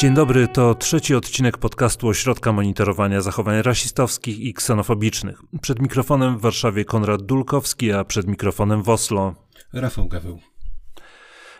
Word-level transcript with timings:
Dzień 0.00 0.14
dobry, 0.14 0.48
to 0.48 0.74
trzeci 0.74 1.14
odcinek 1.14 1.58
podcastu 1.58 2.08
Ośrodka 2.08 2.52
Monitorowania 2.52 3.20
Zachowań 3.20 3.62
Rasistowskich 3.62 4.40
i 4.40 4.54
Ksenofobicznych. 4.54 5.42
Przed 5.62 5.82
mikrofonem 5.82 6.38
w 6.38 6.40
Warszawie 6.40 6.84
Konrad 6.84 7.22
Dulkowski, 7.22 7.92
a 7.92 8.04
przed 8.04 8.26
mikrofonem 8.26 8.82
w 8.82 8.88
Oslo 8.88 9.34
Rafał 9.72 10.08
Gaweł. 10.08 10.38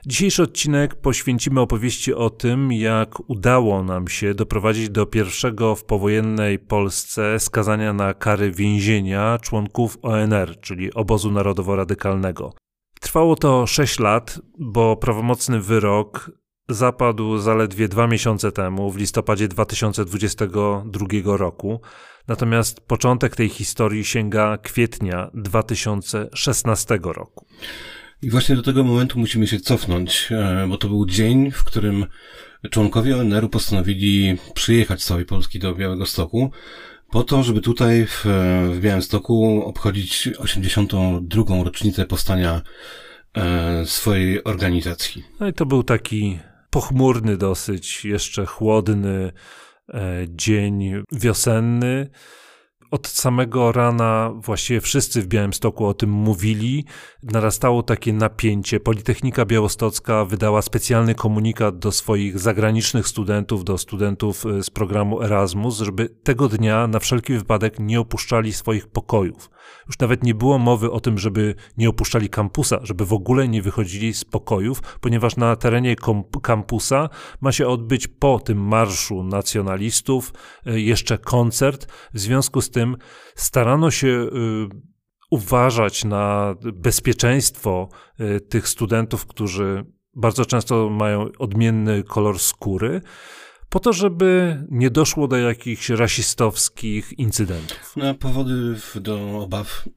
Dzisiejszy 0.07 0.43
odcinek 0.43 0.95
poświęcimy 0.95 1.61
opowieści 1.61 2.15
o 2.15 2.30
tym, 2.30 2.73
jak 2.73 3.30
udało 3.30 3.83
nam 3.83 4.09
się 4.09 4.34
doprowadzić 4.34 4.91
do 4.91 5.07
pierwszego 5.07 5.75
w 5.75 5.84
powojennej 5.84 6.59
Polsce 6.59 7.41
skazania 7.41 7.93
na 7.93 8.15
kary 8.15 8.51
więzienia 8.51 9.38
członków 9.38 9.98
ONR, 10.02 10.61
czyli 10.61 10.95
Obozu 10.95 11.30
Narodowo-Radykalnego. 11.30 12.52
Trwało 13.01 13.37
to 13.37 13.66
6 13.66 13.98
lat, 13.98 14.41
bo 14.59 14.97
prawomocny 14.97 15.61
wyrok 15.61 16.40
zapadł 16.70 17.38
zaledwie 17.38 17.88
dwa 17.88 18.06
miesiące 18.06 18.52
temu, 18.52 18.91
w 18.91 18.97
listopadzie 18.97 19.48
2022 19.48 21.06
roku. 21.24 21.80
Natomiast 22.28 22.80
początek 22.80 23.37
tej 23.37 23.48
historii 23.48 24.05
sięga 24.05 24.59
kwietnia 24.59 25.30
2016 25.34 26.98
roku. 27.02 27.47
I 28.23 28.30
właśnie 28.30 28.56
do 28.56 28.62
tego 28.62 28.84
momentu 28.84 29.19
musimy 29.19 29.47
się 29.47 29.61
cofnąć, 29.61 30.28
e, 30.30 30.66
bo 30.69 30.77
to 30.77 30.88
był 30.88 31.06
dzień, 31.06 31.51
w 31.51 31.64
którym 31.64 32.06
członkowie 32.70 33.16
ONR-u 33.16 33.48
postanowili 33.48 34.37
przyjechać 34.55 35.02
z 35.02 35.06
całej 35.06 35.25
Polski 35.25 35.59
do 35.59 35.75
Białego 35.75 36.06
Stoku, 36.06 36.50
po 37.11 37.25
to, 37.25 37.42
żeby 37.42 37.61
tutaj 37.61 38.06
w, 38.06 38.25
w 38.73 38.80
Białymstoku 38.80 39.62
obchodzić 39.64 40.28
82. 40.39 41.64
rocznicę 41.64 42.06
powstania 42.06 42.62
e, 43.34 43.86
swojej 43.86 44.45
organizacji. 44.45 45.25
No 45.41 45.48
i 45.48 45.52
to 45.52 45.67
był 45.67 45.83
taki 45.83 46.39
pochmurny 46.71 47.37
dosyć, 47.37 48.05
jeszcze 48.05 48.47
chłodny 48.47 49.33
e, 49.89 50.25
dzień 50.29 50.93
wiosenny. 51.13 52.11
Od 52.91 53.09
samego 53.09 53.73
rana 53.73 54.33
właściwie 54.35 54.81
wszyscy 54.81 55.23
w 55.23 55.27
Białymstoku 55.27 55.87
o 55.87 55.95
tym 55.95 56.11
mówili. 56.11 56.85
Narastało 57.23 57.83
takie 57.83 58.13
napięcie. 58.13 58.81
Politechnika 58.81 59.45
Białostocka 59.45 60.25
wydała 60.25 60.63
specjalny 60.63 61.15
komunikat 61.15 61.79
do 61.79 61.93
swoich 61.93 62.39
zagranicznych 62.39 63.09
studentów, 63.09 63.65
do 63.65 63.79
studentów 63.79 64.47
e, 64.47 64.63
z 64.63 64.71
programu 64.71 65.23
Erasmus, 65.23 65.79
żeby 65.79 66.09
tego 66.09 66.48
dnia 66.48 66.87
na 66.87 66.98
wszelki 66.98 67.33
wypadek 67.33 67.79
nie 67.79 68.01
opuszczali 68.01 68.53
swoich 68.53 68.87
pokojów. 68.87 69.51
Już 69.87 69.99
nawet 69.99 70.25
nie 70.25 70.35
było 70.35 70.59
mowy 70.59 70.91
o 70.91 71.01
tym, 71.01 71.19
żeby 71.19 71.55
nie 71.77 71.89
opuszczali 71.89 72.29
kampusa, 72.29 72.79
żeby 72.83 73.07
w 73.07 73.13
ogóle 73.13 73.49
nie 73.49 73.63
wychodzili 73.63 74.15
z 74.15 74.25
pokojów, 74.25 74.83
ponieważ 75.01 75.37
na 75.37 75.57
terenie 75.57 75.97
kampusa 76.43 77.09
ma 77.41 77.53
się 77.53 77.69
odbyć 77.69 78.09
po 78.09 78.39
tym 78.39 78.59
marszu 78.59 79.23
nacjonalistów 79.23 80.33
e, 80.67 80.81
jeszcze 80.81 81.19
koncert. 81.19 81.93
W 82.15 82.19
związku 82.19 82.61
z 82.61 82.71
tym 82.71 82.97
starano 83.35 83.91
się 83.91 84.09
e, 84.09 84.29
uważać 85.31 86.05
na 86.05 86.55
bezpieczeństwo 86.73 87.89
e, 88.19 88.41
tych 88.41 88.69
studentów, 88.69 89.27
którzy 89.27 89.85
bardzo 90.15 90.47
często 90.47 90.91
mają 90.91 91.29
odmienny 91.39 92.03
kolor 92.03 92.39
skóry 92.39 93.01
po 93.71 93.81
to, 93.81 93.93
żeby 93.93 94.57
nie 94.71 94.91
doszło 94.91 95.29
do 95.29 95.37
jakichś 95.37 95.89
rasistowskich 95.89 97.19
incydentów. 97.19 97.95
No, 97.97 98.15
powody 98.15 98.77
do 98.95 99.39
obaw 99.39 99.89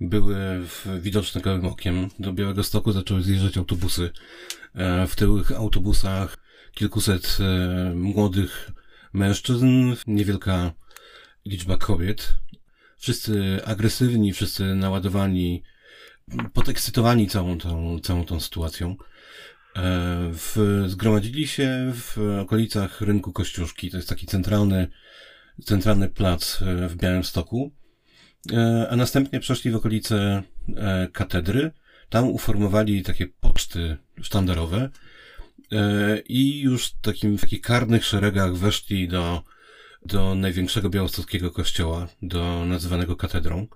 były 0.00 0.36
widoczne 1.00 1.40
gołym 1.40 1.66
okiem. 1.66 2.08
Do 2.18 2.32
Białego 2.32 2.64
Stoku 2.64 2.92
zaczęły 2.92 3.22
zjeżdżać 3.22 3.56
autobusy. 3.56 4.10
E, 4.74 5.06
w 5.06 5.16
tych 5.16 5.52
autobusach 5.52 6.38
kilkuset 6.74 7.38
e, 7.40 7.94
młodych 7.94 8.70
mężczyzn, 9.12 9.94
niewielka 10.06 10.72
liczba 11.46 11.76
kobiet. 11.76 12.34
Wszyscy 12.98 13.60
agresywni, 13.64 14.32
wszyscy 14.32 14.74
naładowani, 14.74 15.62
podekscytowani 16.52 17.28
całą 17.28 17.58
tą, 17.58 17.98
całą 17.98 18.24
tą 18.24 18.40
sytuacją. 18.40 18.96
E, 19.76 19.82
w, 20.32 20.84
zgromadzili 20.86 21.46
się 21.46 21.92
w 21.94 22.18
okolicach 22.40 23.00
rynku 23.00 23.32
Kościuszki. 23.32 23.90
To 23.90 23.96
jest 23.96 24.08
taki 24.08 24.26
centralny, 24.26 24.88
centralny 25.64 26.08
plac 26.08 26.62
e, 26.62 26.88
w 26.88 26.96
Białymstoku. 26.96 27.72
E, 28.52 28.86
a 28.90 28.96
następnie 28.96 29.40
przeszli 29.40 29.70
w 29.70 29.76
okolice 29.76 30.42
katedry. 31.12 31.70
Tam 32.08 32.28
uformowali 32.28 33.02
takie 33.02 33.26
poczty 33.26 33.96
sztandarowe 34.22 34.90
i 36.28 36.60
już 36.60 36.86
w 36.86 37.00
takim, 37.00 37.38
w 37.38 37.40
takich 37.40 37.60
karnych 37.60 38.04
szeregach 38.04 38.54
weszli 38.54 39.08
do, 39.08 39.42
do 40.06 40.34
największego 40.34 40.90
białostockiego 40.90 41.50
kościoła, 41.50 42.08
do 42.22 42.64
nazywanego 42.64 43.16
katedrą. 43.16 43.66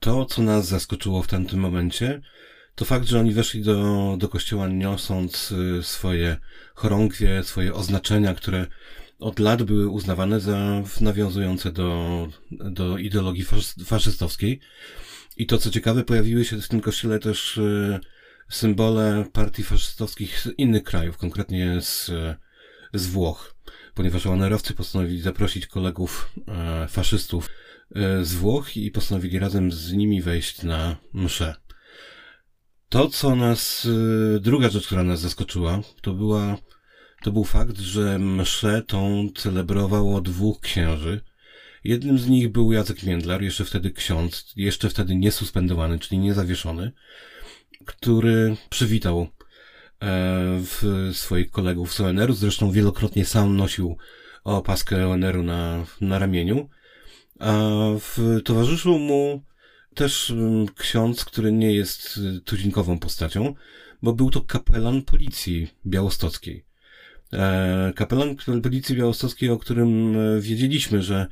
To, 0.00 0.24
co 0.24 0.42
nas 0.42 0.66
zaskoczyło 0.66 1.22
w 1.22 1.26
tamtym 1.26 1.60
momencie, 1.60 2.20
to 2.80 2.84
fakt, 2.84 3.08
że 3.08 3.20
oni 3.20 3.32
weszli 3.32 3.62
do, 3.62 4.16
do 4.18 4.28
kościoła 4.28 4.68
niosąc 4.68 5.52
y, 5.52 5.82
swoje 5.82 6.36
chorągwie, 6.74 7.44
swoje 7.44 7.74
oznaczenia, 7.74 8.34
które 8.34 8.66
od 9.18 9.38
lat 9.38 9.62
były 9.62 9.88
uznawane 9.88 10.40
za 10.40 10.82
nawiązujące 11.00 11.72
do, 11.72 12.28
do 12.50 12.98
ideologii 12.98 13.44
faszystowskiej. 13.84 14.60
I 15.36 15.46
to, 15.46 15.58
co 15.58 15.70
ciekawe, 15.70 16.04
pojawiły 16.04 16.44
się 16.44 16.60
w 16.60 16.68
tym 16.68 16.80
kościele 16.80 17.18
też 17.18 17.56
y, 17.56 18.00
symbole 18.50 19.24
partii 19.32 19.62
faszystowskich 19.62 20.40
z 20.40 20.48
innych 20.58 20.82
krajów, 20.82 21.16
konkretnie 21.16 21.80
z, 21.80 22.10
z 22.94 23.06
Włoch, 23.06 23.56
ponieważ 23.94 24.26
onerowcy 24.26 24.74
postanowili 24.74 25.20
zaprosić 25.20 25.66
kolegów 25.66 26.32
e, 26.48 26.88
faszystów 26.88 27.50
z 28.22 28.34
Włoch 28.34 28.76
i 28.76 28.90
postanowili 28.90 29.38
razem 29.38 29.72
z 29.72 29.92
nimi 29.92 30.22
wejść 30.22 30.62
na 30.62 30.96
mszę. 31.12 31.54
To, 32.90 33.08
co 33.08 33.36
nas, 33.36 33.84
y, 33.84 34.40
druga 34.40 34.68
rzecz, 34.68 34.86
która 34.86 35.02
nas 35.02 35.20
zaskoczyła, 35.20 35.80
to 36.00 36.12
była, 36.14 36.56
to 37.22 37.32
był 37.32 37.44
fakt, 37.44 37.78
że 37.78 38.18
mszę 38.18 38.82
tą 38.82 39.28
celebrowało 39.36 40.20
dwóch 40.20 40.60
księży. 40.60 41.20
Jednym 41.84 42.18
z 42.18 42.28
nich 42.28 42.52
był 42.52 42.72
Jacek 42.72 43.02
Międlar, 43.02 43.42
jeszcze 43.42 43.64
wtedy 43.64 43.90
ksiądz, 43.90 44.52
jeszcze 44.56 44.90
wtedy 44.90 45.16
niesuspendowany, 45.16 45.98
czyli 45.98 46.18
niezawieszony, 46.18 46.92
który 47.84 48.56
przywitał 48.70 49.20
e, 49.20 49.28
w 50.60 51.10
swoich 51.12 51.50
kolegów 51.50 51.94
z 51.94 52.00
ONR-u, 52.00 52.32
zresztą 52.32 52.70
wielokrotnie 52.70 53.24
sam 53.24 53.56
nosił 53.56 53.96
opaskę 54.44 55.08
ONR-u 55.08 55.42
na, 55.42 55.84
na 56.00 56.18
ramieniu, 56.18 56.68
a 57.38 57.52
w, 58.00 58.40
towarzyszył 58.44 58.98
mu 58.98 59.49
też 59.94 60.30
mm, 60.30 60.66
ksiądz, 60.68 61.24
który 61.24 61.52
nie 61.52 61.72
jest 61.72 62.16
y, 62.16 62.40
tuzinkową 62.40 62.98
postacią, 62.98 63.54
bo 64.02 64.12
był 64.12 64.30
to 64.30 64.40
kapelan 64.40 65.02
policji 65.02 65.68
białostockiej. 65.86 66.64
E, 67.32 67.92
kapelan 67.96 68.36
policji 68.62 68.96
białostockiej, 68.96 69.50
o 69.50 69.58
którym 69.58 70.16
e, 70.16 70.40
wiedzieliśmy, 70.40 71.02
że, 71.02 71.26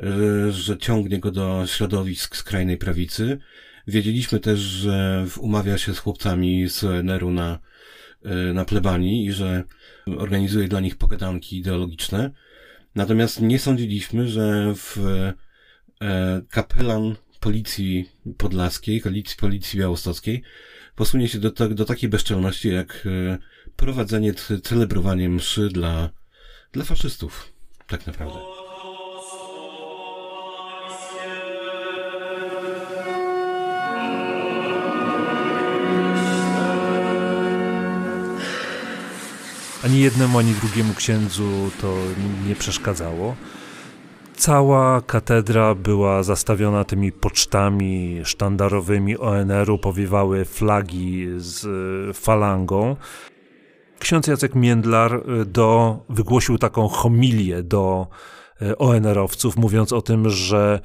e, 0.00 0.52
że 0.52 0.78
ciągnie 0.78 1.18
go 1.18 1.30
do 1.30 1.66
środowisk 1.66 2.36
skrajnej 2.36 2.76
prawicy. 2.76 3.38
Wiedzieliśmy 3.86 4.40
też, 4.40 4.58
że 4.58 5.26
umawia 5.38 5.78
się 5.78 5.94
z 5.94 5.98
chłopcami 5.98 6.68
z 6.68 6.84
ONR-u 6.84 7.30
na, 7.30 7.58
na 8.54 8.64
plebanii 8.64 9.26
i 9.26 9.32
że 9.32 9.64
organizuje 10.06 10.68
dla 10.68 10.80
nich 10.80 10.96
pogadanki 10.96 11.58
ideologiczne. 11.58 12.30
Natomiast 12.94 13.40
nie 13.40 13.58
sądziliśmy, 13.58 14.28
że 14.28 14.74
w 14.74 14.98
kapelan 16.50 17.14
policji 17.44 18.08
podlaskiej, 18.38 19.00
policji, 19.00 19.36
policji 19.36 19.80
białostockiej, 19.80 20.42
posunie 20.96 21.28
się 21.28 21.38
do, 21.38 21.50
do 21.50 21.84
takiej 21.84 22.08
bezczelności, 22.08 22.68
jak 22.68 23.06
e, 23.06 23.38
prowadzenie, 23.76 24.34
celebrowanie 24.62 25.28
mszy 25.28 25.68
dla, 25.68 26.10
dla 26.72 26.84
faszystów, 26.84 27.52
tak 27.86 28.06
naprawdę. 28.06 28.38
Ani 39.84 40.00
jednemu, 40.00 40.38
ani 40.38 40.54
drugiemu 40.54 40.94
księdzu 40.94 41.70
to 41.80 41.96
nie 42.48 42.56
przeszkadzało. 42.56 43.36
Cała 44.36 45.00
katedra 45.00 45.74
była 45.74 46.22
zastawiona 46.22 46.84
tymi 46.84 47.12
pocztami 47.12 48.20
sztandarowymi 48.24 49.18
ONR-u, 49.18 49.78
powiewały 49.78 50.44
flagi 50.44 51.26
z 51.36 51.66
e, 51.66 52.12
falangą. 52.12 52.96
Ksiądz 53.98 54.26
Jacek 54.26 54.54
Międlar 54.54 55.14
e, 55.14 55.44
do, 55.44 55.98
wygłosił 56.08 56.58
taką 56.58 56.88
homilię 56.88 57.62
do 57.62 58.06
e, 58.62 58.78
ONR-owców, 58.78 59.56
mówiąc 59.56 59.92
o 59.92 60.02
tym, 60.02 60.30
że 60.30 60.80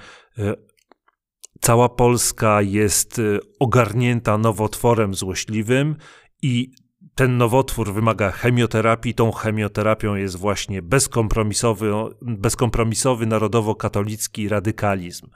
cała 1.61 1.89
Polska 1.89 2.61
jest 2.61 3.21
ogarnięta 3.59 4.37
nowotworem 4.37 5.15
złośliwym 5.15 5.95
i 6.41 6.71
ten 7.15 7.37
nowotwór 7.37 7.93
wymaga 7.93 8.31
chemioterapii. 8.31 9.13
Tą 9.13 9.31
chemioterapią 9.31 10.15
jest 10.15 10.35
właśnie 10.35 10.81
bezkompromisowy, 10.81 11.91
bezkompromisowy 12.21 13.25
narodowo-katolicki 13.25 14.49
radykalizm. 14.49 15.27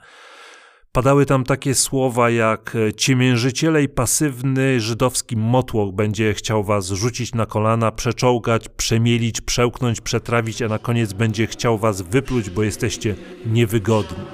Padały 0.92 1.26
tam 1.26 1.44
takie 1.44 1.74
słowa 1.74 2.30
jak 2.30 2.76
ciemiężyciele 2.96 3.82
i 3.82 3.88
pasywny 3.88 4.80
żydowski 4.80 5.36
motłoch 5.36 5.94
będzie 5.94 6.34
chciał 6.34 6.64
was 6.64 6.88
rzucić 6.88 7.34
na 7.34 7.46
kolana, 7.46 7.92
przeczołgać, 7.92 8.68
przemielić, 8.68 9.40
przełknąć, 9.40 10.00
przetrawić, 10.00 10.62
a 10.62 10.68
na 10.68 10.78
koniec 10.78 11.12
będzie 11.12 11.46
chciał 11.46 11.78
was 11.78 12.02
wypluć, 12.02 12.50
bo 12.50 12.62
jesteście 12.62 13.14
niewygodni. 13.46 14.24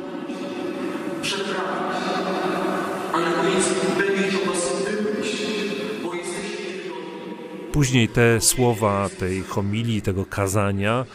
Później 7.72 8.08
te 8.08 8.40
słowa 8.40 9.08
tej 9.19 9.43
homilii, 9.43 10.02
tego 10.02 10.25
kazania 10.26 11.06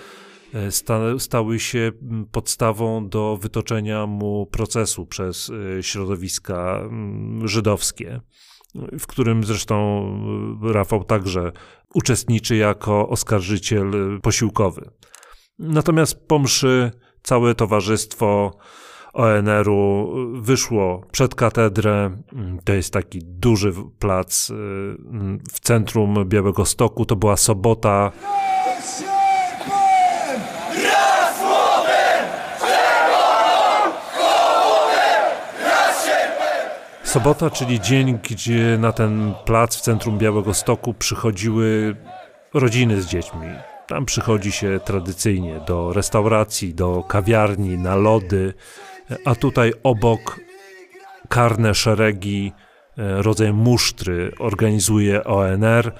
e, 0.53 0.71
sta, 0.71 0.99
stały 1.19 1.59
się 1.59 1.91
podstawą 2.31 3.09
do 3.09 3.37
wytoczenia 3.41 4.05
mu 4.05 4.45
procesu 4.45 5.05
przez 5.05 5.51
e, 5.77 5.83
środowiska 5.83 6.89
żydowskie, 7.43 8.21
w 8.99 9.07
którym 9.07 9.43
zresztą 9.43 10.05
e, 10.69 10.73
Rafał 10.73 11.03
także 11.03 11.51
uczestniczy 11.93 12.55
jako 12.55 13.09
oskarżyciel 13.09 13.91
posiłkowy. 14.21 14.89
Natomiast 15.59 16.27
po 16.27 16.39
mszy 16.39 16.91
całe 17.23 17.55
towarzystwo 17.55 18.57
ONR-u 19.15 20.13
wyszło 20.33 21.01
przed 21.11 21.35
katedrę. 21.35 22.17
To 22.63 22.73
jest 22.73 22.93
taki 22.93 23.19
duży 23.23 23.73
plac 23.99 24.49
y, 24.49 24.53
w 25.53 25.59
centrum 25.59 26.25
Białego 26.25 26.65
Stoku. 26.65 27.05
To 27.05 27.15
była 27.15 27.37
sobota. 27.37 28.11
Sobota, 37.03 37.49
czyli 37.49 37.81
dzień, 37.81 38.19
gdzie 38.29 38.77
na 38.79 38.91
ten 38.91 39.33
plac 39.45 39.75
w 39.75 39.81
centrum 39.81 40.17
Białego 40.17 40.53
Stoku 40.53 40.93
przychodziły 40.93 41.95
rodziny 42.53 43.01
z 43.01 43.07
dziećmi. 43.07 43.47
Tam 43.87 44.05
przychodzi 44.05 44.51
się 44.51 44.79
tradycyjnie 44.85 45.59
do 45.67 45.93
restauracji, 45.93 46.73
do 46.73 47.03
kawiarni, 47.03 47.77
na 47.77 47.95
lody 47.95 48.53
a 49.25 49.35
tutaj 49.35 49.73
obok 49.83 50.39
karne 51.29 51.75
szeregi, 51.75 52.51
e, 52.97 53.21
rodzaj 53.21 53.53
musztry 53.53 54.31
organizuje 54.39 55.23
ONR. 55.23 55.87
E, 55.87 55.93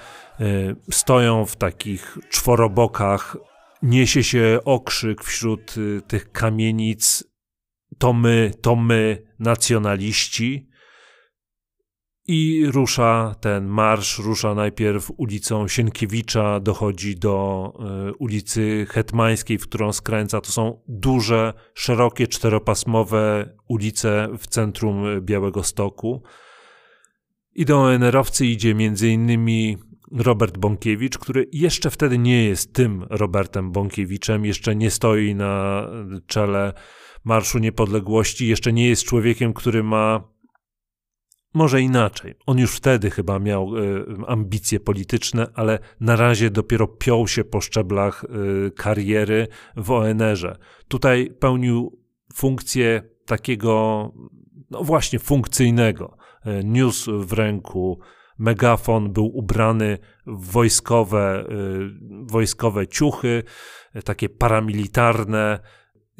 stoją 0.90 1.46
w 1.46 1.56
takich 1.56 2.18
czworobokach, 2.30 3.36
niesie 3.82 4.24
się 4.24 4.58
okrzyk 4.64 5.24
wśród 5.24 5.74
e, 5.78 6.00
tych 6.00 6.32
kamienic 6.32 7.24
to 7.98 8.12
my, 8.12 8.50
to 8.60 8.76
my, 8.76 9.22
nacjonaliści. 9.38 10.68
I 12.28 12.66
rusza 12.66 13.34
ten 13.40 13.66
marsz, 13.66 14.18
rusza 14.18 14.54
najpierw 14.54 15.12
ulicą 15.16 15.68
Sienkiewicza, 15.68 16.60
dochodzi 16.60 17.16
do 17.16 17.72
y, 18.08 18.14
ulicy 18.14 18.86
Hetmańskiej, 18.90 19.58
w 19.58 19.68
którą 19.68 19.92
skręca. 19.92 20.40
To 20.40 20.52
są 20.52 20.82
duże, 20.88 21.52
szerokie, 21.74 22.26
czteropasmowe 22.26 23.54
ulice 23.68 24.28
w 24.38 24.46
centrum 24.46 25.04
Białego 25.20 25.62
Stoku. 25.62 26.22
I 27.54 27.64
do 27.64 27.78
ONR-owcy 27.78 28.46
idzie 28.46 28.74
innymi 29.02 29.76
Robert 30.12 30.58
Bąkiewicz, 30.58 31.18
który 31.18 31.48
jeszcze 31.52 31.90
wtedy 31.90 32.18
nie 32.18 32.44
jest 32.44 32.72
tym 32.72 33.06
Robertem 33.10 33.72
Bąkiewiczem, 33.72 34.44
jeszcze 34.44 34.76
nie 34.76 34.90
stoi 34.90 35.34
na 35.34 35.86
czele 36.26 36.72
Marszu 37.24 37.58
Niepodległości, 37.58 38.46
jeszcze 38.46 38.72
nie 38.72 38.88
jest 38.88 39.04
człowiekiem, 39.04 39.54
który 39.54 39.82
ma 39.82 40.35
może 41.56 41.82
inaczej. 41.82 42.34
On 42.46 42.58
już 42.58 42.76
wtedy 42.76 43.10
chyba 43.10 43.38
miał 43.38 43.76
y, 43.76 44.04
ambicje 44.26 44.80
polityczne, 44.80 45.46
ale 45.54 45.78
na 46.00 46.16
razie 46.16 46.50
dopiero 46.50 46.86
piął 46.86 47.28
się 47.28 47.44
po 47.44 47.60
szczeblach 47.60 48.24
y, 48.24 48.70
kariery 48.70 49.48
w 49.76 49.90
ONR-ze. 49.90 50.56
Tutaj 50.88 51.30
pełnił 51.40 51.98
funkcję 52.34 53.02
takiego, 53.26 54.12
no 54.70 54.84
właśnie, 54.84 55.18
funkcyjnego. 55.18 56.16
Y, 56.46 56.64
news 56.64 57.06
w 57.18 57.32
ręku, 57.32 58.00
megafon 58.38 59.12
był 59.12 59.26
ubrany 59.38 59.98
w 60.26 60.50
wojskowe, 60.50 61.44
wojskowe 62.22 62.86
ciuchy, 62.86 63.42
takie 64.04 64.28
paramilitarne. 64.28 65.60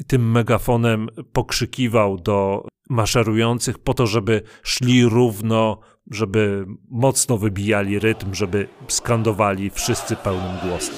Tym 0.07 0.31
megafonem 0.31 1.09
pokrzykiwał 1.33 2.17
do 2.17 2.67
maszerujących 2.89 3.79
po 3.79 3.93
to, 3.93 4.07
żeby 4.07 4.41
szli 4.63 5.05
równo, 5.05 5.79
żeby 6.11 6.65
mocno 6.89 7.37
wybijali 7.37 7.99
rytm, 7.99 8.33
żeby 8.33 8.67
skandowali 8.87 9.69
wszyscy 9.69 10.15
pełnym 10.15 10.57
głosem. 10.63 10.95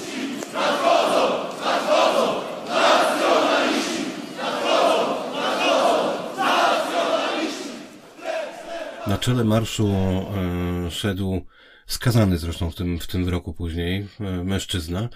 Na 9.06 9.18
czele 9.18 9.44
marszu 9.44 9.88
e, 9.88 10.90
szedł 10.90 11.40
skazany 11.86 12.38
zresztą 12.38 12.70
w 12.70 12.74
tym, 12.74 12.98
w 12.98 13.06
tym 13.06 13.24
wyroku 13.24 13.54
później 13.54 14.08
e, 14.20 14.44
mężczyzna, 14.44 15.08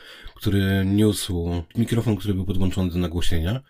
który 0.44 0.84
niósł 0.86 1.62
mikrofon, 1.76 2.16
który 2.16 2.34
był 2.34 2.44
podłączony 2.44 2.90
do 2.90 2.98
nagłośnienia 2.98 3.60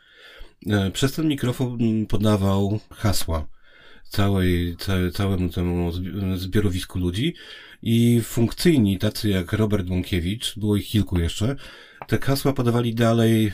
E, 0.67 0.91
przez 0.91 1.13
ten 1.13 1.29
mikrofon 1.29 2.07
podawał 2.07 2.81
hasła 2.91 3.49
całej, 4.09 4.77
całe, 4.79 5.11
całemu 5.11 5.49
temu 5.49 5.93
zbiorowisku 6.37 6.99
ludzi 6.99 7.35
i 7.83 8.21
funkcyjni, 8.25 8.99
tacy 8.99 9.29
jak 9.29 9.53
Robert 9.53 9.87
Bąkiewicz, 9.87 10.59
było 10.59 10.77
ich 10.77 10.89
kilku 10.89 11.19
jeszcze, 11.19 11.57
te 12.09 12.19
hasła 12.19 12.53
podawali 12.53 12.95
dalej 12.95 13.53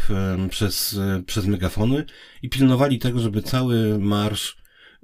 przez, 0.50 1.00
przez 1.26 1.46
megafony 1.46 2.04
i 2.42 2.48
pilnowali 2.48 2.98
tego, 2.98 3.20
żeby 3.20 3.42
cały 3.42 3.98
marsz 3.98 4.56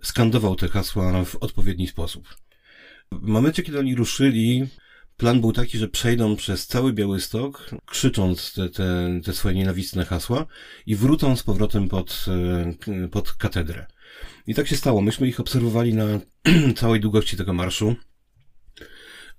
skandował 0.02 0.56
te 0.56 0.68
hasła 0.68 1.25
w 1.25 1.37
odpowiedni 1.37 1.87
sposób. 1.87 2.28
W 3.12 3.26
momencie, 3.26 3.62
kiedy 3.62 3.78
oni 3.78 3.94
ruszyli, 3.94 4.66
Plan 5.16 5.40
był 5.40 5.52
taki, 5.52 5.78
że 5.78 5.88
przejdą 5.88 6.37
przez 6.37 6.66
cały 6.66 6.92
Białystok, 6.92 7.70
krzycząc 7.87 8.52
te, 8.52 8.68
te, 8.68 9.20
te 9.25 9.32
swoje 9.32 9.54
nienawistne 9.54 10.04
hasła 10.04 10.46
i 10.87 10.96
wrócą 10.96 11.37
z 11.37 11.42
powrotem 11.42 11.88
pod, 11.88 12.26
e, 12.88 13.08
pod 13.08 13.32
katedrę. 13.32 13.87
I 14.46 14.54
tak 14.54 14.68
się 14.68 14.76
stało. 14.76 15.02
Myśmy 15.02 15.28
ich 15.28 15.40
obserwowali 15.40 15.94
na 15.94 16.06
całej 16.80 17.00
długości 17.00 17.37
tego 17.37 17.52
marszu. 17.52 17.96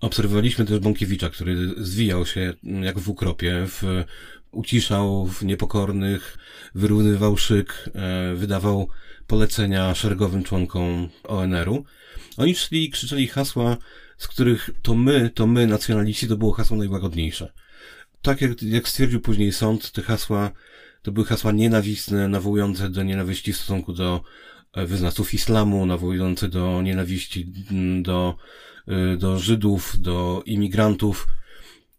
Obserwowaliśmy 0.01 0.65
też 0.65 0.79
Bąkiewicza, 0.79 1.29
który 1.29 1.55
zwijał 1.77 2.25
się 2.25 2.53
jak 2.63 2.99
w 2.99 3.09
ukropie, 3.09 3.65
w, 3.67 4.03
uciszał 4.51 5.25
w 5.25 5.43
niepokornych, 5.43 6.37
wyrównywał 6.75 7.37
szyk, 7.37 7.89
e, 7.95 8.35
wydawał 8.35 8.89
polecenia 9.27 9.95
szeregowym 9.95 10.43
członkom 10.43 11.09
ONR-u. 11.23 11.83
Oni 12.37 12.55
szli 12.55 12.85
i 12.85 12.89
krzyczeli 12.89 13.27
hasła 13.27 13.77
z 14.17 14.27
których 14.27 14.69
to 14.81 14.95
my, 14.95 15.29
to 15.29 15.47
my, 15.47 15.67
nacjonaliści, 15.67 16.27
to 16.27 16.37
było 16.37 16.51
hasło 16.51 16.77
najłagodniejsze. 16.77 17.53
Tak 18.21 18.41
jak, 18.41 18.63
jak 18.63 18.87
stwierdził 18.87 19.21
później 19.21 19.51
sąd, 19.51 19.91
te 19.91 20.01
hasła 20.01 20.51
to 21.07 21.11
były 21.11 21.25
hasła 21.25 21.51
nienawistne, 21.51 22.27
nawołujące 22.27 22.89
do 22.89 23.03
nienawiści 23.03 23.53
w 23.53 23.57
stosunku 23.57 23.93
do 23.93 24.21
e, 24.73 24.85
wyznawców 24.85 25.33
islamu, 25.33 25.85
nawołujące 25.85 26.49
do 26.49 26.81
nienawiści 26.81 27.51
do, 28.01 28.35
e, 28.87 29.17
do 29.17 29.39
Żydów, 29.39 29.95
do 29.99 30.43
imigrantów. 30.45 31.27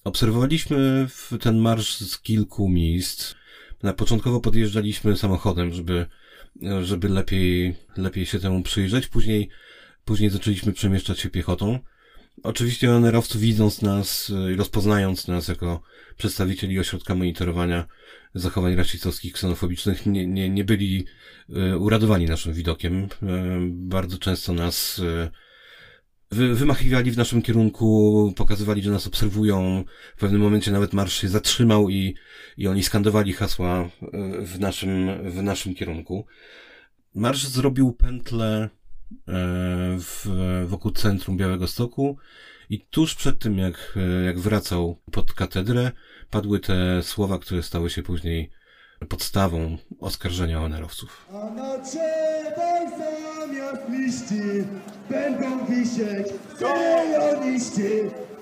Obserwowaliśmy 0.05 1.09
ten 1.41 1.59
marsz 1.59 1.97
z 1.97 2.21
kilku 2.21 2.69
miejsc. 2.69 3.35
Na 3.83 3.93
początkowo 3.93 4.41
podjeżdżaliśmy 4.41 5.17
samochodem, 5.17 5.73
żeby, 5.73 6.07
żeby 6.83 7.09
lepiej, 7.09 7.75
lepiej 7.97 8.27
się 8.27 8.39
temu 8.39 8.63
przyjrzeć. 8.63 9.07
Później, 9.07 9.49
później 10.05 10.31
zaczęliśmy 10.31 10.73
przemieszczać 10.73 11.21
się 11.21 11.31
piechotą. 11.31 11.79
Oczywiście 12.43 12.91
onerowcy 12.91 13.39
widząc 13.39 13.83
nas 13.83 14.33
i 14.53 14.57
rozpoznając 14.57 15.29
nas 15.29 15.49
jako 15.49 15.81
przedstawicieli 16.17 16.79
ośrodka 16.79 17.15
monitorowania 17.15 17.87
zachowań 18.35 18.77
rasistowskich, 18.77 19.33
ksenofobicznych, 19.33 20.07
nie, 20.07 20.27
nie, 20.27 20.51
nie 20.51 20.65
byli 20.65 21.07
e, 21.57 21.79
uradowani 21.79 22.27
naszym 22.27 22.53
widokiem. 22.53 23.03
E, 23.05 23.09
bardzo 23.71 24.19
często 24.19 24.53
nas 24.53 25.01
e, 25.05 25.31
wy, 26.31 26.55
wymachiwali 26.55 27.11
w 27.11 27.17
naszym 27.17 27.43
kierunku, 27.43 28.33
pokazywali, 28.37 28.83
że 28.83 28.91
nas 28.91 29.07
obserwują. 29.07 29.85
W 30.17 30.21
pewnym 30.21 30.41
momencie 30.41 30.73
nawet 30.73 30.93
marsz 30.93 31.21
się 31.21 31.29
zatrzymał 31.29 31.91
i, 31.91 32.15
i 32.57 32.69
oni 32.69 32.83
skandowali 32.83 33.33
hasła 33.33 33.91
w 34.43 34.59
naszym, 34.59 35.31
w 35.31 35.43
naszym 35.43 35.75
kierunku. 35.75 36.27
Marsz 37.15 37.47
zrobił 37.47 37.93
pętlę 37.93 38.69
E, 38.69 38.78
w, 39.99 40.27
wokół 40.67 40.91
centrum 40.91 41.37
Białego 41.37 41.67
Stoku 41.67 42.17
I 42.71 42.81
tuż 42.81 43.15
przed 43.15 43.39
tym, 43.39 43.59
jak, 43.59 43.99
jak 44.27 44.39
wracał 44.39 44.99
pod 45.13 45.33
katedrę, 45.33 45.91
padły 46.31 46.61
te 46.61 47.03
słowa, 47.03 47.39
które 47.39 47.63
stały 47.63 47.91
się 47.91 48.03
później 48.03 48.51
podstawą 49.09 49.79
oskarżenia 50.01 50.63
onerowców. 50.63 51.27
A 51.31 51.51
na 51.51 51.79
drzewach 51.79 52.99
zamiast 52.99 53.89
liści 53.89 54.65
będą 55.11 55.67
wisieć 55.67 56.27
syjoniści. 56.59 57.91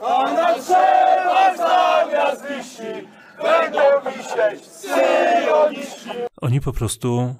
A 0.02 0.32
na 0.32 0.58
drzewach 0.58 1.56
zamiast 1.56 2.44
liści 2.50 3.08
będą 3.42 4.10
wisieć 4.10 4.66
syjoniści. 4.66 6.10
Oni 6.40 6.60
po 6.60 6.72
prostu 6.72 7.34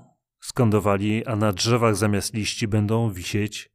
skandowali, 0.46 1.26
a 1.26 1.36
na 1.36 1.52
drzewach 1.52 1.96
zamiast 1.96 2.34
liści 2.34 2.68
będą 2.68 3.10
wisieć 3.10 3.70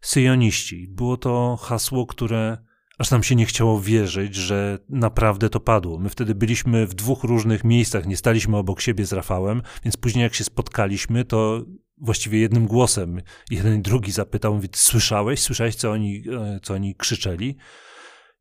syjoniści. 0.00 0.88
Było 0.88 1.16
to 1.16 1.58
hasło, 1.62 2.06
które 2.06 2.58
aż 2.98 3.10
nam 3.10 3.22
się 3.22 3.34
nie 3.34 3.46
chciało 3.46 3.80
wierzyć, 3.80 4.34
że 4.34 4.78
naprawdę 4.88 5.50
to 5.50 5.60
padło. 5.60 5.98
My 5.98 6.08
wtedy 6.08 6.34
byliśmy 6.34 6.86
w 6.86 6.94
dwóch 6.94 7.24
różnych 7.24 7.64
miejscach, 7.64 8.06
nie 8.06 8.16
staliśmy 8.16 8.56
obok 8.56 8.80
siebie 8.80 9.06
z 9.06 9.12
Rafałem, 9.12 9.62
więc 9.84 9.96
później 9.96 10.22
jak 10.22 10.34
się 10.34 10.44
spotkaliśmy, 10.44 11.24
to 11.24 11.64
właściwie 11.98 12.38
jednym 12.38 12.66
głosem 12.66 13.20
jeden 13.50 13.78
i 13.78 13.82
drugi 13.82 14.12
zapytał, 14.12 14.54
mówi, 14.54 14.68
słyszałeś? 14.74 15.40
Słyszałeś, 15.40 15.74
co 15.74 15.90
oni, 15.90 16.24
e, 16.32 16.60
co 16.62 16.74
oni 16.74 16.94
krzyczeli? 16.94 17.56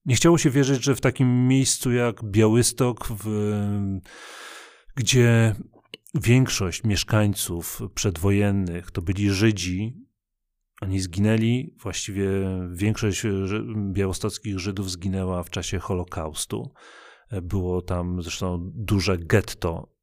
Nie 0.06 0.16
chciało 0.16 0.38
się 0.38 0.50
wierzyć, 0.50 0.84
że 0.84 0.96
w 0.96 1.02
takim 1.02 1.48
miejscu 1.48 1.92
jak 1.92 2.24
Białystok, 2.24 3.08
w, 3.08 3.52
gdzie 4.96 5.56
większość 6.22 6.84
mieszkańców 6.84 7.82
przedwojennych 7.96 8.92
to 8.92 9.02
byli 9.02 9.30
Żydzi, 9.30 10.06
oni 10.82 11.00
zginęli, 11.00 11.76
właściwie 11.80 12.30
większość 12.74 13.24
białostockich 13.92 14.60
Żydów 14.60 14.92
zginęła 14.92 15.44
w 15.44 15.50
czasie 15.50 15.80
Holokaustu. 15.80 16.74
Było 17.42 17.82
tam 17.82 18.22
zresztą 18.22 18.72
duże 18.74 19.18
getto 19.18 19.96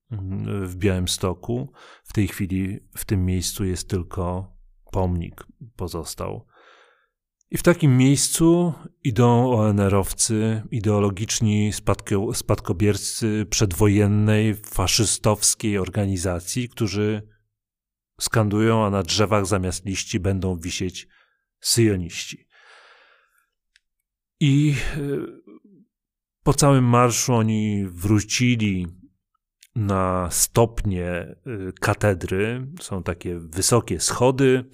w 0.62 0.76
Białymstoku. 0.76 1.72
W 2.04 2.12
tej 2.12 2.28
chwili 2.28 2.78
w 2.96 3.04
tym 3.04 3.24
miejscu 3.24 3.64
jest 3.64 3.88
tylko 3.88 4.56
pomnik 4.90 5.46
pozostał. 5.76 6.46
I 7.52 7.58
w 7.58 7.62
takim 7.62 7.96
miejscu 7.96 8.74
idą 9.04 9.52
ONR-owcy, 9.52 10.62
ideologiczni 10.70 11.72
spadko, 11.72 12.34
spadkobiercy 12.34 13.46
przedwojennej, 13.50 14.54
faszystowskiej 14.54 15.78
organizacji, 15.78 16.68
którzy 16.68 17.28
skandują, 18.20 18.84
a 18.84 18.90
na 18.90 19.02
drzewach 19.02 19.46
zamiast 19.46 19.84
liści 19.84 20.20
będą 20.20 20.56
wisieć 20.56 21.08
syjoniści. 21.60 22.46
I 24.40 24.74
e, 24.96 24.98
po 26.42 26.54
całym 26.54 26.84
marszu 26.84 27.34
oni 27.34 27.86
wrócili 27.86 28.86
na 29.74 30.28
stopnie 30.30 31.06
e, 31.06 31.36
katedry. 31.80 32.66
Są 32.80 33.02
takie 33.02 33.38
wysokie 33.38 34.00
schody, 34.00 34.64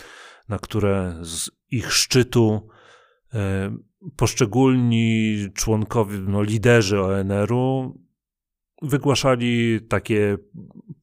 na 0.48 0.58
które 0.58 1.18
z 1.22 1.57
ich 1.70 1.92
szczytu 1.92 2.68
e, 3.34 3.76
poszczególni 4.16 5.36
członkowie, 5.54 6.18
no, 6.18 6.42
liderzy 6.42 7.00
ONR-u 7.00 7.94
wygłaszali 8.82 9.80
takie 9.88 10.36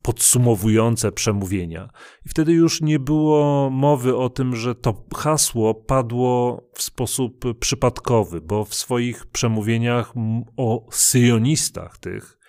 podsumowujące 0.02 1.12
przemówienia. 1.12 1.90
I 2.26 2.30
wtedy 2.30 2.54
już 2.54 2.82
nie 2.82 3.00
było 3.00 3.70
mowy 3.70 4.18
o 4.18 4.30
tym, 4.30 4.56
że 4.56 4.76
to 4.76 5.06
hasło 5.16 5.74
padło 5.74 6.64
w 6.74 6.82
sposób 6.82 7.60
przypadkowy, 7.60 8.42
bo 8.42 8.66
w 8.66 8.76
swoich 8.76 9.26
przemówieniach 9.26 10.14
o 10.58 10.88
syjonistach 10.92 11.98
tych, 11.98 12.40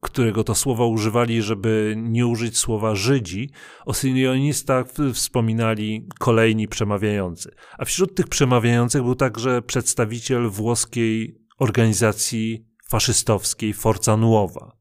którego 0.00 0.44
to 0.44 0.54
słowa 0.54 0.84
używali, 0.86 1.42
żeby 1.42 1.94
nie 1.98 2.26
użyć 2.26 2.58
słowa 2.58 2.94
Żydzi, 2.94 3.50
o 3.86 3.94
syjonistach 3.94 4.86
wspominali 5.14 6.08
kolejni 6.18 6.68
przemawiający. 6.68 7.54
A 7.78 7.84
wśród 7.84 8.14
tych 8.14 8.28
przemawiających 8.28 9.02
był 9.02 9.14
także 9.14 9.62
przedstawiciel 9.62 10.48
włoskiej 10.48 11.40
organizacji 11.58 12.66
faszystowskiej 12.88 13.72
Forza 13.72 14.16
Nuova. 14.16 14.72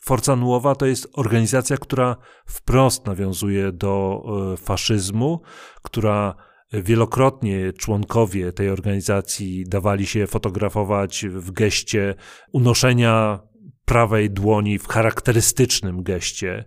Forza 0.00 0.36
Nuova 0.36 0.74
to 0.74 0.86
jest 0.86 1.08
organizacja, 1.12 1.76
która 1.76 2.16
wprost 2.46 3.06
nawiązuje 3.06 3.72
do 3.72 4.22
e, 4.52 4.56
faszyzmu, 4.56 5.42
która 5.82 6.34
wielokrotnie 6.72 7.72
członkowie 7.72 8.52
tej 8.52 8.70
organizacji 8.70 9.64
dawali 9.68 10.06
się 10.06 10.26
fotografować 10.26 11.24
w 11.28 11.50
geście 11.50 12.14
unoszenia 12.52 13.40
prawej 13.86 14.30
dłoni 14.30 14.78
w 14.78 14.88
charakterystycznym 14.88 16.02
geście. 16.02 16.64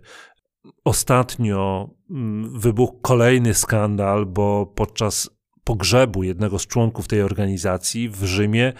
Ostatnio 0.84 1.90
mm, 2.10 2.60
wybuchł 2.60 3.00
kolejny 3.00 3.54
skandal, 3.54 4.26
bo 4.26 4.66
podczas 4.66 5.30
pogrzebu 5.64 6.22
jednego 6.22 6.58
z 6.58 6.66
członków 6.66 7.08
tej 7.08 7.22
organizacji 7.22 8.08
w 8.08 8.24
Rzymie 8.24 8.72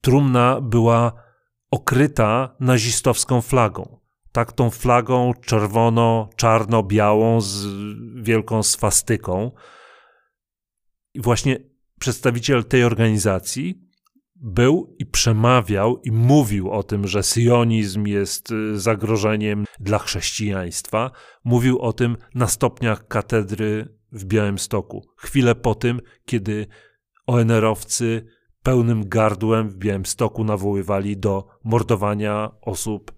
trumna 0.00 0.60
była 0.60 1.12
okryta 1.70 2.56
nazistowską 2.60 3.40
flagą. 3.40 3.98
Tak, 4.32 4.52
tą 4.52 4.70
flagą 4.70 5.32
czerwono-czarno-białą 5.40 7.40
z 7.40 7.66
wielką 8.22 8.62
swastyką. 8.62 9.50
I 11.14 11.20
właśnie 11.20 11.58
przedstawiciel 12.00 12.64
tej 12.64 12.84
organizacji 12.84 13.81
był 14.42 14.96
i 14.98 15.06
przemawiał 15.06 16.00
i 16.04 16.12
mówił 16.12 16.70
o 16.70 16.82
tym, 16.82 17.08
że 17.08 17.22
syjonizm 17.22 18.06
jest 18.06 18.50
y, 18.50 18.80
zagrożeniem 18.80 19.64
dla 19.80 19.98
chrześcijaństwa. 19.98 21.10
Mówił 21.44 21.78
o 21.78 21.92
tym 21.92 22.16
na 22.34 22.46
stopniach 22.46 23.08
katedry 23.08 23.88
w 24.12 24.24
Białymstoku. 24.24 25.06
Chwilę 25.16 25.54
po 25.54 25.74
tym, 25.74 26.00
kiedy 26.26 26.66
ONR-owcy 27.26 28.26
pełnym 28.62 29.08
gardłem 29.08 29.70
w 29.70 29.76
Białymstoku 29.76 30.44
nawoływali 30.44 31.16
do 31.16 31.46
mordowania 31.64 32.50
osób 32.60 33.12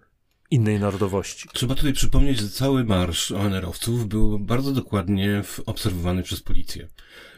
innej 0.50 0.80
narodowości. 0.80 1.48
Trzeba 1.52 1.74
tutaj 1.74 1.92
przypomnieć, 1.92 2.38
że 2.38 2.48
cały 2.48 2.84
marsz 2.84 3.32
ONR-owców 3.32 4.06
był 4.06 4.38
bardzo 4.38 4.72
dokładnie 4.72 5.42
obserwowany 5.66 6.22
przez 6.22 6.42
policję. 6.42 6.88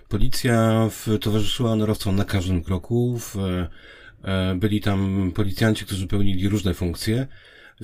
Policja 0.08 0.88
towarzyszyła 1.20 1.70
ONR-owcom 1.72 2.16
na 2.16 2.24
każdym 2.24 2.62
kroku. 2.62 3.18
W, 3.18 3.36
e, 3.36 4.54
byli 4.56 4.80
tam 4.80 5.32
policjanci, 5.34 5.84
którzy 5.84 6.06
pełnili 6.06 6.48
różne 6.48 6.74
funkcje. 6.74 7.26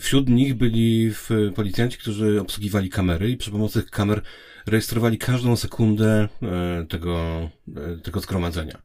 Wśród 0.01 0.29
nich 0.29 0.55
byli 0.55 1.13
policjanci, 1.55 1.99
którzy 1.99 2.41
obsługiwali 2.41 2.91
kamery 2.91 3.31
i 3.31 3.37
przy 3.37 3.51
pomocy 3.51 3.83
tych 3.83 3.91
kamer 3.91 4.23
rejestrowali 4.67 5.19
każdą 5.19 5.57
sekundę 5.57 6.29
e, 6.43 6.87
tego, 6.89 7.51
e, 7.77 7.97
tego 7.97 8.21
zgromadzenia. 8.21 8.83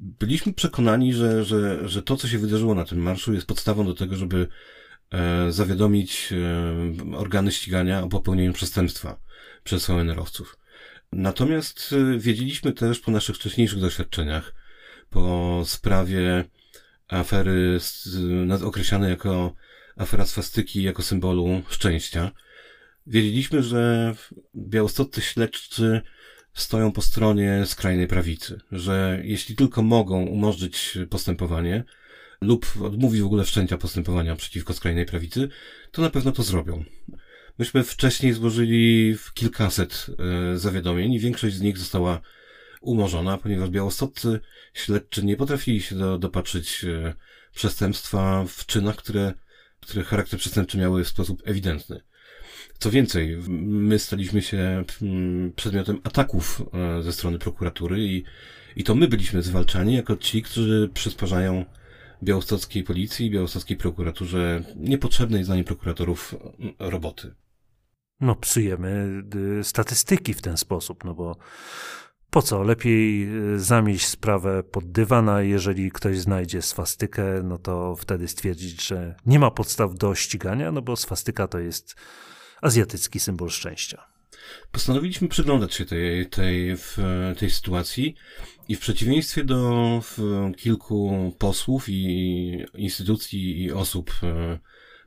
Byliśmy 0.00 0.52
przekonani, 0.52 1.12
że, 1.12 1.44
że, 1.44 1.88
że 1.88 2.02
to, 2.02 2.16
co 2.16 2.28
się 2.28 2.38
wydarzyło 2.38 2.74
na 2.74 2.84
tym 2.84 2.98
marszu, 2.98 3.32
jest 3.34 3.46
podstawą 3.46 3.86
do 3.86 3.94
tego, 3.94 4.16
żeby 4.16 4.48
e, 5.10 5.52
zawiadomić 5.52 6.32
e, 7.12 7.16
organy 7.16 7.52
ścigania 7.52 8.02
o 8.02 8.08
popełnieniu 8.08 8.52
przestępstwa 8.52 9.20
przez 9.64 9.90
ONR-owców. 9.90 10.56
Natomiast 11.16 11.92
e, 11.92 12.18
wiedzieliśmy 12.18 12.72
też 12.72 13.00
po 13.00 13.10
naszych 13.10 13.36
wcześniejszych 13.36 13.80
doświadczeniach, 13.80 14.54
po 15.10 15.62
sprawie 15.66 16.44
afery 17.08 17.78
określanej 18.64 19.10
jako 19.10 19.54
afera 19.96 20.26
swastyki 20.26 20.82
jako 20.82 21.02
symbolu 21.02 21.62
szczęścia, 21.68 22.30
wiedzieliśmy, 23.06 23.62
że 23.62 24.14
białostoccy 24.56 25.20
śledczy 25.20 26.00
stoją 26.52 26.92
po 26.92 27.02
stronie 27.02 27.62
skrajnej 27.66 28.06
prawicy, 28.06 28.60
że 28.72 29.20
jeśli 29.24 29.56
tylko 29.56 29.82
mogą 29.82 30.26
umorzyć 30.26 30.98
postępowanie 31.10 31.84
lub 32.40 32.66
odmówić 32.82 33.22
w 33.22 33.26
ogóle 33.26 33.44
wszczęcia 33.44 33.78
postępowania 33.78 34.36
przeciwko 34.36 34.74
skrajnej 34.74 35.06
prawicy, 35.06 35.48
to 35.90 36.02
na 36.02 36.10
pewno 36.10 36.32
to 36.32 36.42
zrobią. 36.42 36.84
Myśmy 37.58 37.84
wcześniej 37.84 38.32
złożyli 38.32 39.16
kilkaset 39.34 40.06
e, 40.54 40.58
zawiadomień 40.58 41.12
i 41.12 41.20
większość 41.20 41.56
z 41.56 41.60
nich 41.60 41.78
została 41.78 42.20
umorzona, 42.80 43.38
ponieważ 43.38 43.70
białostoccy 43.70 44.40
śledczy 44.74 45.24
nie 45.24 45.36
potrafili 45.36 45.80
się 45.80 45.96
do, 45.96 46.18
dopatrzyć 46.18 46.84
e, 46.84 47.14
przestępstwa 47.54 48.44
w 48.48 48.66
czynach, 48.66 48.96
które, 48.96 49.34
które 49.80 50.04
charakter 50.04 50.40
przestępczy 50.40 50.78
miały 50.78 51.04
w 51.04 51.08
sposób 51.08 51.42
ewidentny. 51.44 52.00
Co 52.78 52.90
więcej, 52.90 53.36
my 53.48 53.98
staliśmy 53.98 54.42
się 54.42 54.84
mm, 55.02 55.52
przedmiotem 55.52 56.00
ataków 56.04 56.62
e, 56.98 57.02
ze 57.02 57.12
strony 57.12 57.38
prokuratury 57.38 58.00
i, 58.00 58.24
i 58.76 58.84
to 58.84 58.94
my 58.94 59.08
byliśmy 59.08 59.42
zwalczani 59.42 59.94
jako 59.94 60.16
ci, 60.16 60.42
którzy 60.42 60.90
przysparzają 60.94 61.64
białostockiej 62.22 62.84
policji 62.84 63.26
i 63.26 63.30
białostockiej 63.30 63.76
prokuraturze 63.76 64.62
niepotrzebnej 64.76 65.44
zdaniem 65.44 65.64
prokuratorów 65.64 66.34
mm, 66.58 66.74
roboty. 66.78 67.34
No, 68.20 68.34
psujemy 68.34 69.22
y, 69.60 69.64
statystyki 69.64 70.34
w 70.34 70.42
ten 70.42 70.56
sposób, 70.56 71.04
no 71.04 71.14
bo 71.14 71.36
po 72.30 72.42
co? 72.42 72.62
Lepiej 72.62 73.28
y, 73.54 73.60
zamieść 73.60 74.06
sprawę 74.06 74.62
pod 74.62 74.92
dywan, 74.92 75.28
a 75.28 75.42
jeżeli 75.42 75.90
ktoś 75.90 76.18
znajdzie 76.18 76.62
swastykę, 76.62 77.24
no 77.44 77.58
to 77.58 77.96
wtedy 77.96 78.28
stwierdzić, 78.28 78.86
że 78.86 79.14
nie 79.26 79.38
ma 79.38 79.50
podstaw 79.50 79.94
do 79.94 80.14
ścigania, 80.14 80.72
no 80.72 80.82
bo 80.82 80.96
swastyka 80.96 81.48
to 81.48 81.58
jest 81.58 81.96
azjatycki 82.62 83.20
symbol 83.20 83.50
szczęścia. 83.50 84.06
Postanowiliśmy 84.72 85.28
przyglądać 85.28 85.74
się 85.74 85.84
tej, 85.84 86.26
tej, 86.28 86.76
w 86.76 86.98
tej 87.38 87.50
sytuacji 87.50 88.14
i 88.68 88.76
w 88.76 88.80
przeciwieństwie 88.80 89.44
do 89.44 90.00
kilku 90.56 91.32
posłów 91.38 91.88
i 91.88 92.66
instytucji 92.74 93.62
i 93.62 93.72
osób 93.72 94.10
e, 94.22 94.58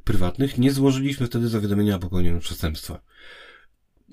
prywatnych 0.08 0.58
nie 0.58 0.72
złożyliśmy 0.72 1.28
wtedy 1.28 1.48
zawiadomienia 1.48 1.96
o 1.96 2.00
popełnieniu 2.00 2.40
przestępstwa. 2.40 3.02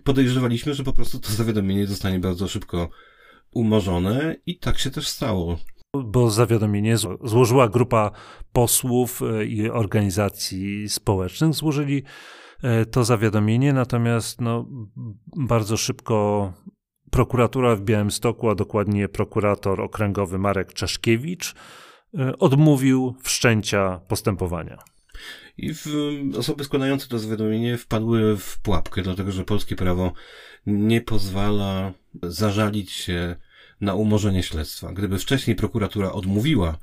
Podejrzewaliśmy, 0.04 0.74
że 0.74 0.84
po 0.84 0.92
prostu 0.92 1.20
to 1.20 1.32
zawiadomienie 1.32 1.86
zostanie 1.86 2.18
bardzo 2.20 2.48
szybko 2.48 2.88
umorzone 3.50 4.36
i 4.46 4.58
tak 4.58 4.78
się 4.78 4.90
też 4.90 5.08
stało. 5.08 5.58
Bo 6.04 6.30
zawiadomienie 6.30 6.96
złożyła 7.24 7.68
grupa 7.68 8.10
posłów 8.52 9.22
e, 9.22 9.44
i 9.44 9.70
organizacji 9.70 10.88
społecznych. 10.88 11.54
Złożyli 11.54 12.02
e, 12.62 12.86
to 12.86 13.04
zawiadomienie, 13.04 13.72
natomiast 13.72 14.40
no, 14.40 14.66
bardzo 15.36 15.76
szybko 15.76 16.52
prokuratura 17.10 17.76
w 17.76 17.80
Białymstoku, 17.80 18.50
a 18.50 18.54
dokładnie 18.54 19.08
prokurator 19.08 19.80
okręgowy 19.80 20.38
Marek 20.38 20.72
Czeszkiewicz, 20.72 21.54
e, 22.18 22.38
odmówił 22.38 23.14
wszczęcia 23.22 24.00
postępowania. 24.08 24.93
I 25.58 25.74
w, 25.74 25.86
osoby 26.38 26.64
składające 26.64 27.08
to 27.08 27.18
zawiadomienie 27.18 27.78
wpadły 27.78 28.36
w 28.36 28.58
pułapkę, 28.58 29.02
dlatego 29.02 29.32
że 29.32 29.44
polskie 29.44 29.76
prawo 29.76 30.12
nie 30.66 31.00
pozwala 31.00 31.92
zażalić 32.22 32.92
się 32.92 33.36
na 33.80 33.94
umorzenie 33.94 34.42
śledztwa. 34.42 34.92
Gdyby 34.92 35.18
wcześniej 35.18 35.56
prokuratura 35.56 36.12
odmówiła 36.12 36.78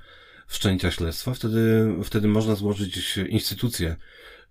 wszczęcia 0.47 0.91
śledztwa, 0.91 1.33
wtedy, 1.33 1.93
wtedy 2.03 2.27
można 2.27 2.55
złożyć 2.55 3.19
instytucje 3.29 3.95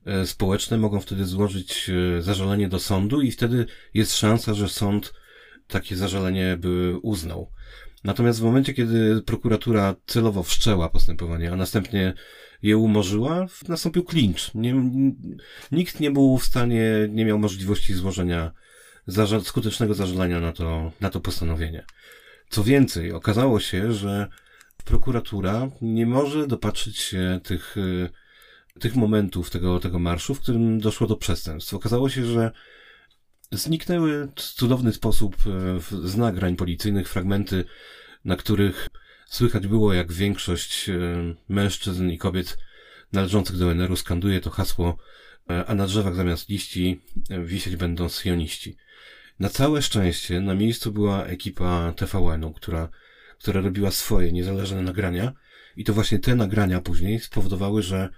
e, 0.07 0.27
społeczne, 0.27 0.79
mogą 0.79 1.01
wtedy 1.01 1.25
złożyć 1.25 1.91
e, 2.19 2.23
zażalenie 2.23 2.69
do 2.69 2.79
sądu 2.79 3.21
i 3.21 3.31
wtedy 3.31 3.67
jest 3.95 4.17
szansa, 4.17 4.55
że 4.55 4.69
sąd 4.69 5.13
takie 5.67 5.97
zażalenie 5.97 6.57
by 6.57 6.99
uznał. 7.03 7.51
Natomiast 8.05 8.41
w 8.41 8.43
momencie, 8.43 8.75
kiedy 8.75 9.23
prokuratura 9.23 9.95
celowo 10.07 10.43
wszczęła 10.43 10.89
postępowanie, 10.89 11.53
a 11.53 11.57
następnie 11.57 12.15
je 12.63 12.77
umorzyła, 12.77 13.47
nastąpił 13.69 14.05
klincz. 14.05 14.51
Nikt 15.73 16.01
nie 16.01 16.11
był 16.11 16.39
w 16.39 16.45
stanie, 16.45 17.09
nie 17.11 17.25
miał 17.25 17.39
możliwości 17.39 17.95
złożenia 17.95 18.53
zaża 19.07 19.41
skutecznego 19.41 19.95
zażalenia 19.95 20.41
na 20.41 20.53
to, 20.53 20.93
na 21.01 21.11
to 21.11 21.21
postanowienie. 21.21 21.85
Co 22.51 22.65
więcej, 22.65 23.13
okazało 23.13 23.61
się, 23.61 23.93
że 23.93 24.29
prokuratura 24.85 25.69
nie 25.83 26.07
może 26.07 26.47
dopatrzyć 26.47 26.99
się 26.99 27.41
tych, 27.43 27.77
tych 28.81 28.97
momentów 28.97 29.51
tego, 29.51 29.81
tego 29.81 29.99
marszu, 29.99 30.35
w 30.35 30.41
którym 30.41 30.81
doszło 30.81 31.07
do 31.07 31.17
przestępstw. 31.17 31.75
Okazało 31.75 32.09
się, 32.09 32.25
że 32.25 32.51
zniknęły 33.53 34.29
w 34.37 34.43
cudowny 34.43 34.93
sposób 34.93 35.37
e, 35.37 36.09
z 36.09 36.17
nagrań 36.17 36.57
policyjnych 36.57 37.09
fragmenty, 37.09 37.65
na 38.25 38.37
których 38.37 38.89
Słychać 39.31 39.67
było, 39.67 39.95
jak 39.95 40.13
większość 40.13 40.89
e, 40.89 40.95
mężczyzn 41.49 42.09
i 42.09 42.19
kobiet 42.19 42.59
należących 43.13 43.57
do 43.57 43.71
NR-u 43.71 43.97
skanduje 43.97 44.41
to 44.41 44.51
hasło, 44.51 44.97
e, 45.51 45.67
a 45.67 45.75
na 45.75 45.87
drzewach 45.87 46.15
zamiast 46.15 46.49
liści 46.49 47.01
e, 47.31 47.45
wisieć 47.45 47.77
będą 47.77 48.09
syjoniści. 48.09 48.77
Na 49.39 49.49
całe 49.49 49.83
szczęście 49.83 50.41
na 50.41 50.55
miejscu 50.55 50.93
była 50.93 51.25
ekipa 51.25 51.93
TVN-u, 51.97 52.53
która, 52.53 52.89
która 53.39 53.61
robiła 53.61 53.91
swoje 53.91 54.33
niezależne 54.33 54.83
nagrania 54.83 55.33
i 55.77 55.85
to 55.85 55.93
właśnie 55.93 56.19
te 56.19 56.35
nagrania 56.35 56.81
później 56.81 57.21
spowodowały, 57.21 57.83
że, 57.83 58.09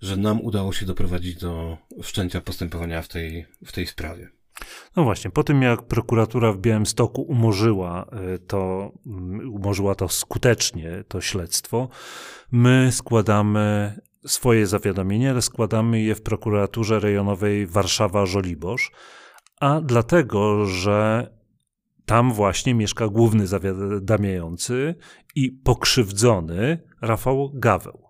że 0.00 0.16
nam 0.16 0.40
udało 0.40 0.72
się 0.72 0.86
doprowadzić 0.86 1.36
do 1.36 1.78
wszczęcia 2.02 2.40
postępowania 2.40 3.02
w 3.02 3.08
tej, 3.08 3.46
w 3.64 3.72
tej 3.72 3.86
sprawie. 3.86 4.35
No 4.96 5.04
właśnie, 5.04 5.30
po 5.30 5.44
tym 5.44 5.62
jak 5.62 5.82
prokuratura 5.82 6.52
w 6.52 6.58
Białymstoku 6.58 7.22
umorzyła 7.22 8.06
e, 8.12 8.38
to, 8.38 8.92
mm, 9.06 9.54
umorzyła 9.54 9.94
to 9.94 10.08
skutecznie, 10.08 11.04
to 11.08 11.20
śledztwo, 11.20 11.88
my 12.52 12.88
składamy 12.92 14.00
swoje 14.26 14.66
zawiadomienie, 14.66 15.30
ale 15.30 15.42
składamy 15.42 16.02
je 16.02 16.14
w 16.14 16.22
prokuraturze 16.22 17.00
rejonowej 17.00 17.66
Warszawa-Żoliborz, 17.66 18.90
a 19.60 19.80
dlatego, 19.80 20.64
że 20.64 21.30
tam 22.06 22.32
właśnie 22.32 22.74
mieszka 22.74 23.08
główny 23.08 23.46
zawiadamiający 23.46 24.94
i 25.34 25.52
pokrzywdzony 25.52 26.82
Rafał 27.02 27.50
Gaweł. 27.54 28.06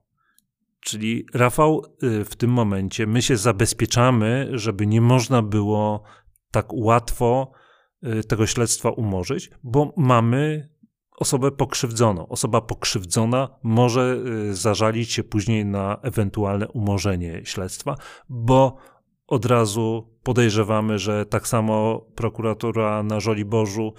Czyli 0.80 1.26
Rafał, 1.34 1.82
y, 2.02 2.24
w 2.24 2.36
tym 2.36 2.50
momencie 2.50 3.06
my 3.06 3.22
się 3.22 3.36
zabezpieczamy, 3.36 4.48
żeby 4.52 4.86
nie 4.86 5.00
można 5.00 5.42
było 5.42 6.02
tak 6.50 6.72
łatwo 6.72 7.52
y, 8.04 8.24
tego 8.24 8.46
śledztwa 8.46 8.90
umorzyć, 8.90 9.50
bo 9.62 9.92
mamy 9.96 10.68
osobę 11.16 11.50
pokrzywdzoną. 11.50 12.28
Osoba 12.28 12.60
pokrzywdzona 12.60 13.48
może 13.62 14.18
y, 14.50 14.54
zażalić 14.54 15.12
się 15.12 15.24
później 15.24 15.64
na 15.64 15.96
ewentualne 16.02 16.68
umorzenie 16.68 17.40
śledztwa, 17.44 17.96
bo 18.28 18.76
od 19.26 19.46
razu 19.46 20.16
podejrzewamy, 20.22 20.98
że 20.98 21.26
tak 21.26 21.48
samo 21.48 22.06
prokuratura 22.14 23.02
na 23.02 23.20
Żoliborzu 23.20 23.94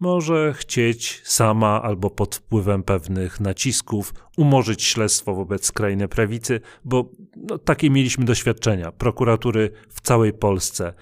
może 0.00 0.52
chcieć 0.52 1.22
sama 1.24 1.82
albo 1.82 2.10
pod 2.10 2.36
wpływem 2.36 2.82
pewnych 2.82 3.40
nacisków 3.40 4.14
umorzyć 4.36 4.82
śledztwo 4.82 5.34
wobec 5.34 5.64
skrajnej 5.64 6.08
prawicy, 6.08 6.60
bo 6.84 7.10
no, 7.36 7.58
takie 7.58 7.90
mieliśmy 7.90 8.24
doświadczenia. 8.24 8.92
Prokuratury 8.92 9.70
w 9.88 10.00
całej 10.00 10.32
Polsce 10.32 10.94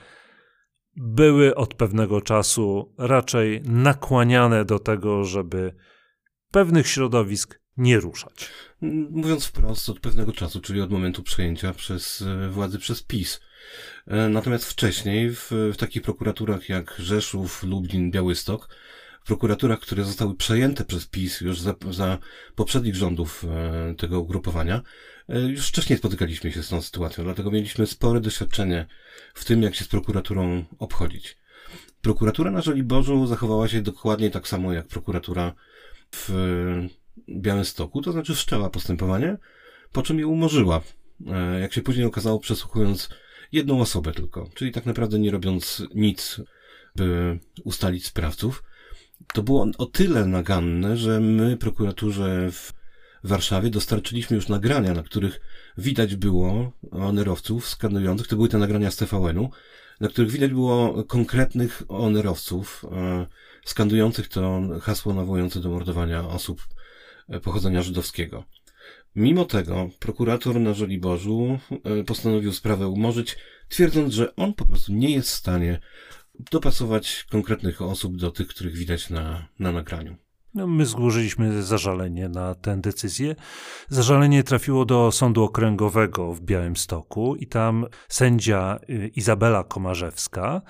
były 0.96 1.54
od 1.54 1.74
pewnego 1.74 2.20
czasu 2.20 2.94
raczej 2.98 3.62
nakłaniane 3.64 4.64
do 4.64 4.78
tego, 4.78 5.24
żeby 5.24 5.74
pewnych 6.50 6.86
środowisk 6.88 7.60
nie 7.76 8.00
ruszać. 8.00 8.50
Mówiąc 9.10 9.46
wprost, 9.46 9.88
od 9.88 10.00
pewnego 10.00 10.32
czasu, 10.32 10.60
czyli 10.60 10.80
od 10.80 10.90
momentu 10.90 11.22
przejęcia 11.22 11.72
przez 11.72 12.22
e, 12.22 12.48
władzy 12.48 12.78
przez 12.78 13.02
PiS. 13.02 13.40
E, 14.06 14.28
natomiast 14.28 14.64
wcześniej 14.64 15.30
w, 15.30 15.50
w 15.50 15.76
takich 15.76 16.02
prokuraturach 16.02 16.68
jak 16.68 16.94
Rzeszów, 16.98 17.62
Lublin, 17.62 18.10
Białystok, 18.10 18.68
prokuraturach, 19.26 19.80
które 19.80 20.04
zostały 20.04 20.36
przejęte 20.36 20.84
przez 20.84 21.06
PiS 21.06 21.40
już 21.40 21.60
za, 21.60 21.74
za 21.90 22.18
poprzednich 22.54 22.94
rządów 22.94 23.44
e, 23.44 23.94
tego 23.94 24.20
ugrupowania, 24.20 24.82
E, 25.28 25.40
już 25.40 25.68
wcześniej 25.68 25.98
spotykaliśmy 25.98 26.52
się 26.52 26.62
z 26.62 26.68
tą 26.68 26.82
sytuacją, 26.82 27.24
dlatego 27.24 27.50
mieliśmy 27.50 27.86
spore 27.86 28.20
doświadczenie 28.20 28.86
w 29.34 29.44
tym, 29.44 29.62
jak 29.62 29.74
się 29.74 29.84
z 29.84 29.88
prokuraturą 29.88 30.64
obchodzić. 30.78 31.36
Prokuratura 32.02 32.50
na 32.50 32.60
Żoliborzu 32.60 33.26
zachowała 33.26 33.68
się 33.68 33.82
dokładnie 33.82 34.30
tak 34.30 34.48
samo 34.48 34.72
jak 34.72 34.86
prokuratura 34.86 35.52
w 36.12 36.30
Białymstoku, 37.28 38.02
to 38.02 38.12
znaczy 38.12 38.34
wszczęła 38.34 38.70
postępowanie, 38.70 39.36
po 39.92 40.02
czym 40.02 40.18
je 40.18 40.26
umorzyła. 40.26 40.80
E, 41.26 41.60
jak 41.60 41.72
się 41.72 41.82
później 41.82 42.06
okazało, 42.06 42.38
przesłuchując 42.38 43.08
jedną 43.52 43.80
osobę 43.80 44.12
tylko, 44.12 44.50
czyli 44.54 44.72
tak 44.72 44.86
naprawdę 44.86 45.18
nie 45.18 45.30
robiąc 45.30 45.82
nic, 45.94 46.40
by 46.96 47.38
ustalić 47.64 48.06
sprawców. 48.06 48.62
To 49.34 49.42
było 49.42 49.66
o 49.78 49.86
tyle 49.86 50.26
naganne, 50.26 50.96
że 50.96 51.20
my 51.20 51.56
prokuraturze 51.56 52.50
w 52.50 52.72
Warszawie 53.24 53.70
dostarczyliśmy 53.70 54.36
już 54.36 54.48
nagrania, 54.48 54.94
na 54.94 55.02
których 55.02 55.40
widać 55.78 56.16
było 56.16 56.72
onerowców 56.90 57.68
skanujących, 57.68 58.26
to 58.26 58.36
były 58.36 58.48
te 58.48 58.58
nagrania 58.58 58.90
z 58.90 58.96
TVN-u, 58.96 59.50
na 60.00 60.08
których 60.08 60.30
widać 60.30 60.50
było 60.50 61.04
konkretnych 61.04 61.82
onerowców 61.88 62.84
e, 62.92 63.26
skandujących 63.64 64.28
to 64.28 64.60
hasło 64.82 65.14
nawołujące 65.14 65.60
do 65.60 65.70
mordowania 65.70 66.28
osób 66.28 66.66
e, 67.28 67.40
pochodzenia 67.40 67.82
żydowskiego. 67.82 68.44
Mimo 69.16 69.44
tego 69.44 69.88
prokurator 69.98 70.60
na 70.60 70.74
Żoliborzu 70.74 71.58
e, 71.84 72.04
postanowił 72.04 72.52
sprawę 72.52 72.88
umorzyć, 72.88 73.36
twierdząc, 73.68 74.14
że 74.14 74.36
on 74.36 74.54
po 74.54 74.66
prostu 74.66 74.92
nie 74.92 75.10
jest 75.10 75.28
w 75.28 75.34
stanie 75.34 75.80
dopasować 76.50 77.26
konkretnych 77.30 77.82
osób 77.82 78.16
do 78.16 78.30
tych, 78.30 78.48
których 78.48 78.74
widać 78.74 79.10
na, 79.10 79.48
na 79.58 79.72
nagraniu. 79.72 80.16
No, 80.54 80.66
my 80.66 80.86
złożyliśmy 80.86 81.62
zażalenie 81.62 82.28
na 82.28 82.54
tę 82.54 82.80
decyzję. 82.80 83.34
Zażalenie 83.88 84.42
trafiło 84.42 84.84
do 84.84 85.12
Sądu 85.12 85.44
Okręgowego 85.44 86.34
w 86.34 86.40
Białymstoku 86.40 87.36
i 87.36 87.46
tam 87.46 87.86
sędzia 88.08 88.78
y, 88.90 89.10
Izabela 89.16 89.64
Komarzewska 89.64 90.62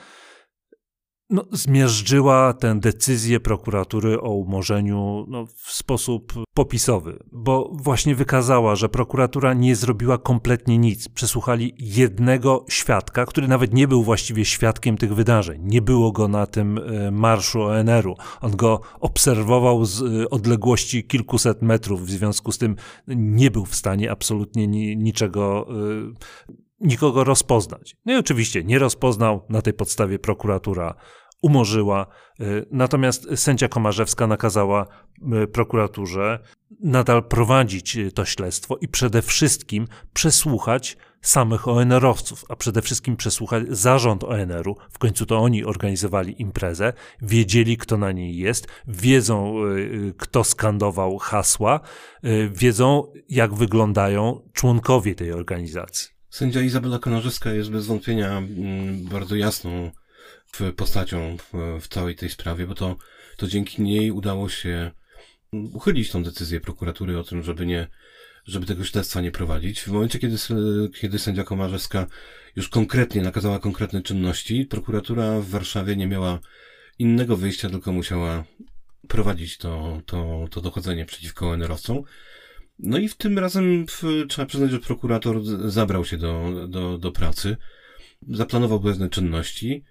no, 1.31 1.45
zmiażdżyła 1.53 2.53
tę 2.53 2.81
decyzję 2.81 3.41
prokuratury 3.41 4.21
o 4.21 4.31
umorzeniu 4.31 5.25
no, 5.29 5.47
w 5.47 5.73
sposób 5.73 6.33
popisowy, 6.55 7.19
bo 7.33 7.71
właśnie 7.73 8.15
wykazała, 8.15 8.77
że 8.77 8.89
prokuratura 8.89 9.55
nie 9.55 9.77
zrobiła 9.77 10.19
kompletnie 10.19 10.79
nic. 10.79 11.09
Przesłuchali 11.09 11.75
jednego 11.79 12.65
świadka, 12.69 13.27
który 13.27 13.49
nawet 13.49 13.75
nie 13.75 13.89
był 13.89 14.03
właściwie 14.03 14.45
świadkiem 14.45 14.97
tych 14.97 15.15
wydarzeń. 15.15 15.61
Nie 15.65 15.83
było 15.83 16.13
go 16.13 16.29
na 16.29 16.47
tym 16.47 16.79
e, 16.79 17.11
marszu 17.11 17.63
ONR-u. 17.63 18.15
On 18.41 18.57
go 18.57 18.81
obserwował 19.01 19.85
z 19.85 20.03
e, 20.03 20.31
odległości 20.31 21.05
kilkuset 21.05 21.63
metrów, 21.63 22.07
w 22.07 22.11
związku 22.11 22.53
z 22.53 22.59
tym 22.59 22.77
nie 23.09 23.51
był 23.51 23.65
w 23.65 23.77
stanie 23.77 24.11
absolutnie 24.11 24.67
niczego 24.97 25.67
e, 25.71 26.57
nikogo 26.81 27.25
rozpoznać. 27.25 27.97
No 28.05 28.13
i 28.13 28.17
oczywiście 28.17 28.65
nie 28.65 28.79
rozpoznał, 28.79 29.47
na 29.49 29.63
tej 29.63 29.73
podstawie 29.73 30.19
prokuratura 30.19 30.95
umorzyła. 31.43 32.07
Y, 32.41 32.67
natomiast 32.71 33.27
sędzia 33.37 33.69
Komarzewska 33.69 34.27
nakazała 34.27 34.87
y, 35.45 35.47
prokuraturze 35.47 36.39
nadal 36.81 37.25
prowadzić 37.25 37.97
y, 37.97 38.13
to 38.13 38.25
śledztwo 38.25 38.77
i 38.77 38.89
przede 38.89 39.23
wszystkim 39.23 39.87
przesłuchać 40.13 40.97
samych 41.21 41.69
ONR-owców, 41.69 42.45
a 42.49 42.57
przede 42.57 42.83
wszystkim 42.83 43.17
przesłuchać 43.17 43.65
zarząd 43.69 44.25
ONR-u. 44.25 44.77
W 44.91 44.99
końcu 44.99 45.27
to 45.27 45.39
oni 45.39 45.65
organizowali 45.65 46.43
imprezę, 46.43 46.93
wiedzieli, 47.23 47.77
kto 47.77 47.97
na 47.97 48.13
niej 48.13 48.37
jest, 48.37 48.69
wiedzą, 48.89 49.55
kto 50.17 50.45
skandował 50.45 51.19
hasła, 51.19 51.81
wiedzą, 52.51 53.13
jak 53.29 53.55
wyglądają 53.55 54.49
członkowie 54.53 55.15
tej 55.15 55.33
organizacji. 55.33 56.16
Sędzia 56.31 56.61
Izabela 56.61 56.99
Konarzewska 56.99 57.53
jest 57.53 57.71
bez 57.71 57.87
wątpienia 57.87 58.39
mm, 58.39 59.05
bardzo 59.05 59.37
jasną 59.37 59.91
postacią 60.77 61.37
w 61.81 61.89
całej 61.89 62.17
tej 62.17 62.31
sprawie, 62.31 62.67
bo 62.67 62.75
to, 62.75 62.97
to 63.37 63.47
dzięki 63.47 63.83
niej 63.83 64.11
udało 64.11 64.49
się 64.49 64.91
uchylić 65.53 66.11
tą 66.11 66.23
decyzję 66.23 66.61
prokuratury 66.61 67.19
o 67.19 67.25
tym, 67.25 67.43
żeby 67.43 67.67
nie, 67.67 67.89
żeby 68.45 68.67
tego 68.67 68.85
śledztwa 68.85 69.21
nie 69.21 69.31
prowadzić. 69.31 69.81
W 69.81 69.89
momencie, 69.89 70.19
kiedy, 70.19 70.37
kiedy 71.01 71.19
sędzia 71.19 71.45
Komarzewska 71.45 72.07
już 72.57 72.69
konkretnie 72.69 73.23
nakazała 73.23 73.59
konkretne 73.59 74.03
czynności, 74.03 74.67
prokuratura 74.67 75.41
w 75.41 75.49
Warszawie 75.49 75.97
nie 75.97 76.07
miała 76.07 76.39
innego 76.99 77.37
wyjścia, 77.37 77.71
tylko 77.71 77.93
musiała 77.93 78.45
prowadzić 79.09 79.59
to, 79.59 80.03
to, 80.07 80.49
to 80.51 80.61
dochodzenie 80.61 81.05
przeciwko 81.05 81.51
ONR-owcom. 81.51 82.03
No 82.79 82.99
i 82.99 83.09
w 83.09 83.17
tym 83.17 83.39
razem 83.39 83.87
trzeba 84.29 84.47
przyznać, 84.47 84.71
że 84.71 84.81
prokurator 84.81 85.45
zabrał 85.71 86.05
się 86.05 86.17
do, 86.17 86.53
do, 86.69 86.99
do 86.99 87.13
pracy, 87.13 87.57
zaplanował 88.29 88.81
pewne 88.81 89.09
czynności, 89.09 89.85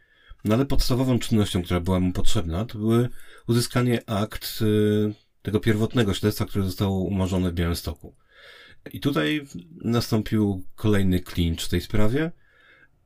no 0.45 0.56
ale 0.56 0.65
podstawową 0.65 1.19
czynnością, 1.19 1.63
która 1.63 1.80
była 1.80 2.00
mu 2.00 2.13
potrzebna, 2.13 2.65
to 2.65 2.78
były 2.78 3.10
uzyskanie 3.48 4.10
akt 4.10 4.60
y, 4.62 5.13
tego 5.41 5.60
pierwotnego 5.60 6.13
śledztwa, 6.13 6.45
które 6.45 6.65
zostało 6.65 7.04
umorzone 7.04 7.52
w 7.52 7.54
Białymstoku. 7.54 8.15
I 8.93 9.00
tutaj 9.00 9.48
nastąpił 9.84 10.63
kolejny 10.76 11.19
klincz 11.19 11.65
w 11.65 11.69
tej 11.69 11.82
sprawie. 11.82 12.32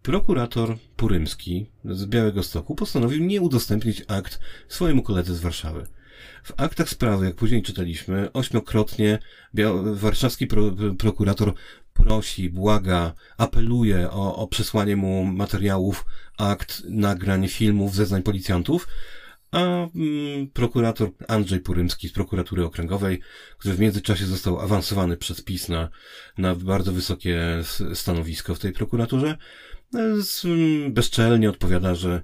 Prokurator 0.02 0.78
Purymski 0.96 1.72
z 1.86 2.06
Białego 2.06 2.44
Stoku 2.44 2.76
postanowił 2.76 3.26
nie 3.26 3.42
udostępnić 3.42 4.04
akt 4.08 4.39
swojemu 4.68 5.04
koledze 5.04 5.36
z 5.36 5.39
Warszawy. 5.39 5.88
W 6.43 6.53
aktach 6.58 6.89
sprawy, 6.89 7.25
jak 7.25 7.36
później 7.36 7.62
czytaliśmy, 7.62 8.32
ośmiokrotnie 8.34 9.19
warszawski 9.93 10.47
pro 10.47 10.71
prokurator 10.97 11.53
prosi, 11.93 12.49
błaga, 12.49 13.13
apeluje 13.38 14.12
o, 14.12 14.36
o 14.36 14.47
przesłanie 14.47 14.95
mu 14.95 15.25
materiałów, 15.25 16.05
akt, 16.38 16.84
nagrań, 16.89 17.47
filmów, 17.47 17.95
zeznań 17.95 18.23
policjantów, 18.23 18.88
a 19.51 19.60
mm, 19.60 20.47
prokurator 20.53 21.10
Andrzej 21.27 21.60
Purymski 21.60 22.10
z 22.10 22.13
prokuratury 22.13 22.65
okręgowej, 22.65 23.21
który 23.58 23.75
w 23.75 23.79
międzyczasie 23.79 24.25
został 24.25 24.60
awansowany 24.60 25.17
przez 25.17 25.41
PiS 25.41 25.69
na, 25.69 25.89
na 26.38 26.55
bardzo 26.55 26.91
wysokie 26.91 27.39
stanowisko 27.93 28.55
w 28.55 28.60
tej 28.60 28.71
prokuraturze, 28.71 29.38
z, 30.21 30.45
mm, 30.45 30.93
bezczelnie 30.93 31.49
odpowiada, 31.49 31.95
że 31.95 32.21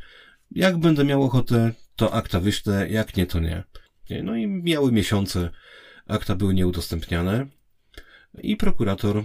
jak 0.51 0.77
będę 0.77 1.03
miał 1.03 1.23
ochotę, 1.23 1.71
to 1.95 2.13
akta 2.13 2.39
wyślę, 2.39 2.89
jak 2.89 3.17
nie, 3.17 3.25
to 3.25 3.39
nie. 3.39 3.63
No 4.23 4.35
i 4.35 4.47
miały 4.47 4.91
miesiące, 4.91 5.49
akta 6.07 6.35
były 6.35 6.53
nieudostępniane 6.53 7.47
i 8.41 8.57
prokurator 8.57 9.23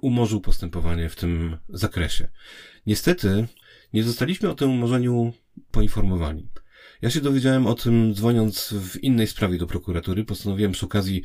umorzył 0.00 0.40
postępowanie 0.40 1.08
w 1.08 1.16
tym 1.16 1.56
zakresie. 1.68 2.28
Niestety 2.86 3.46
nie 3.92 4.02
zostaliśmy 4.02 4.50
o 4.50 4.54
tym 4.54 4.70
umorzeniu 4.70 5.32
poinformowani. 5.70 6.48
Ja 7.02 7.10
się 7.10 7.20
dowiedziałem 7.20 7.66
o 7.66 7.74
tym 7.74 8.14
dzwoniąc 8.14 8.74
w 8.74 9.04
innej 9.04 9.26
sprawie 9.26 9.58
do 9.58 9.66
prokuratury. 9.66 10.24
Postanowiłem 10.24 10.72
przy 10.72 10.86
okazji 10.86 11.22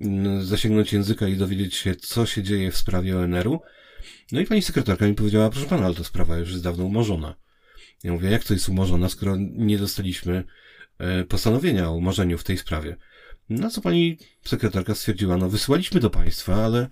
mm, 0.00 0.44
zasięgnąć 0.44 0.92
języka 0.92 1.28
i 1.28 1.36
dowiedzieć 1.36 1.74
się, 1.74 1.94
co 1.94 2.26
się 2.26 2.42
dzieje 2.42 2.70
w 2.70 2.76
sprawie 2.76 3.18
ONR-u. 3.18 3.60
No 4.32 4.40
i 4.40 4.46
pani 4.46 4.62
sekretarka 4.62 5.06
mi 5.06 5.14
powiedziała, 5.14 5.50
proszę 5.50 5.66
pana, 5.66 5.86
ale 5.86 5.94
ta 5.94 6.04
sprawa 6.04 6.38
już 6.38 6.50
jest 6.50 6.62
dawno 6.62 6.84
umorzona. 6.84 7.36
Ja 8.04 8.12
mówię, 8.12 8.30
jak 8.30 8.44
to 8.44 8.54
jest 8.54 8.68
umorzona, 8.68 9.08
skoro 9.08 9.36
nie 9.38 9.78
dostaliśmy 9.78 10.44
postanowienia 11.28 11.88
o 11.88 11.94
umorzeniu 11.94 12.38
w 12.38 12.44
tej 12.44 12.58
sprawie. 12.58 12.96
Na 13.48 13.70
co 13.70 13.80
pani 13.80 14.18
sekretarka 14.44 14.94
stwierdziła, 14.94 15.36
no 15.36 15.48
wysyłaliśmy 15.48 16.00
do 16.00 16.10
państwa, 16.10 16.54
ale 16.54 16.88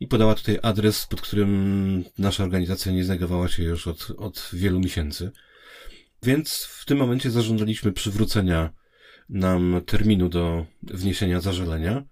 i 0.00 0.06
podała 0.06 0.34
tutaj 0.34 0.58
adres, 0.62 1.06
pod 1.06 1.20
którym 1.20 2.04
nasza 2.18 2.44
organizacja 2.44 2.92
nie 2.92 3.04
znajdowała 3.04 3.48
się 3.48 3.62
już 3.62 3.86
od, 3.86 4.10
od 4.16 4.50
wielu 4.52 4.80
miesięcy. 4.80 5.30
Więc 6.22 6.64
w 6.64 6.84
tym 6.84 6.98
momencie 6.98 7.30
zażądaliśmy 7.30 7.92
przywrócenia 7.92 8.70
nam 9.28 9.80
terminu 9.86 10.28
do 10.28 10.66
wniesienia 10.82 11.40
zażalenia 11.40 12.04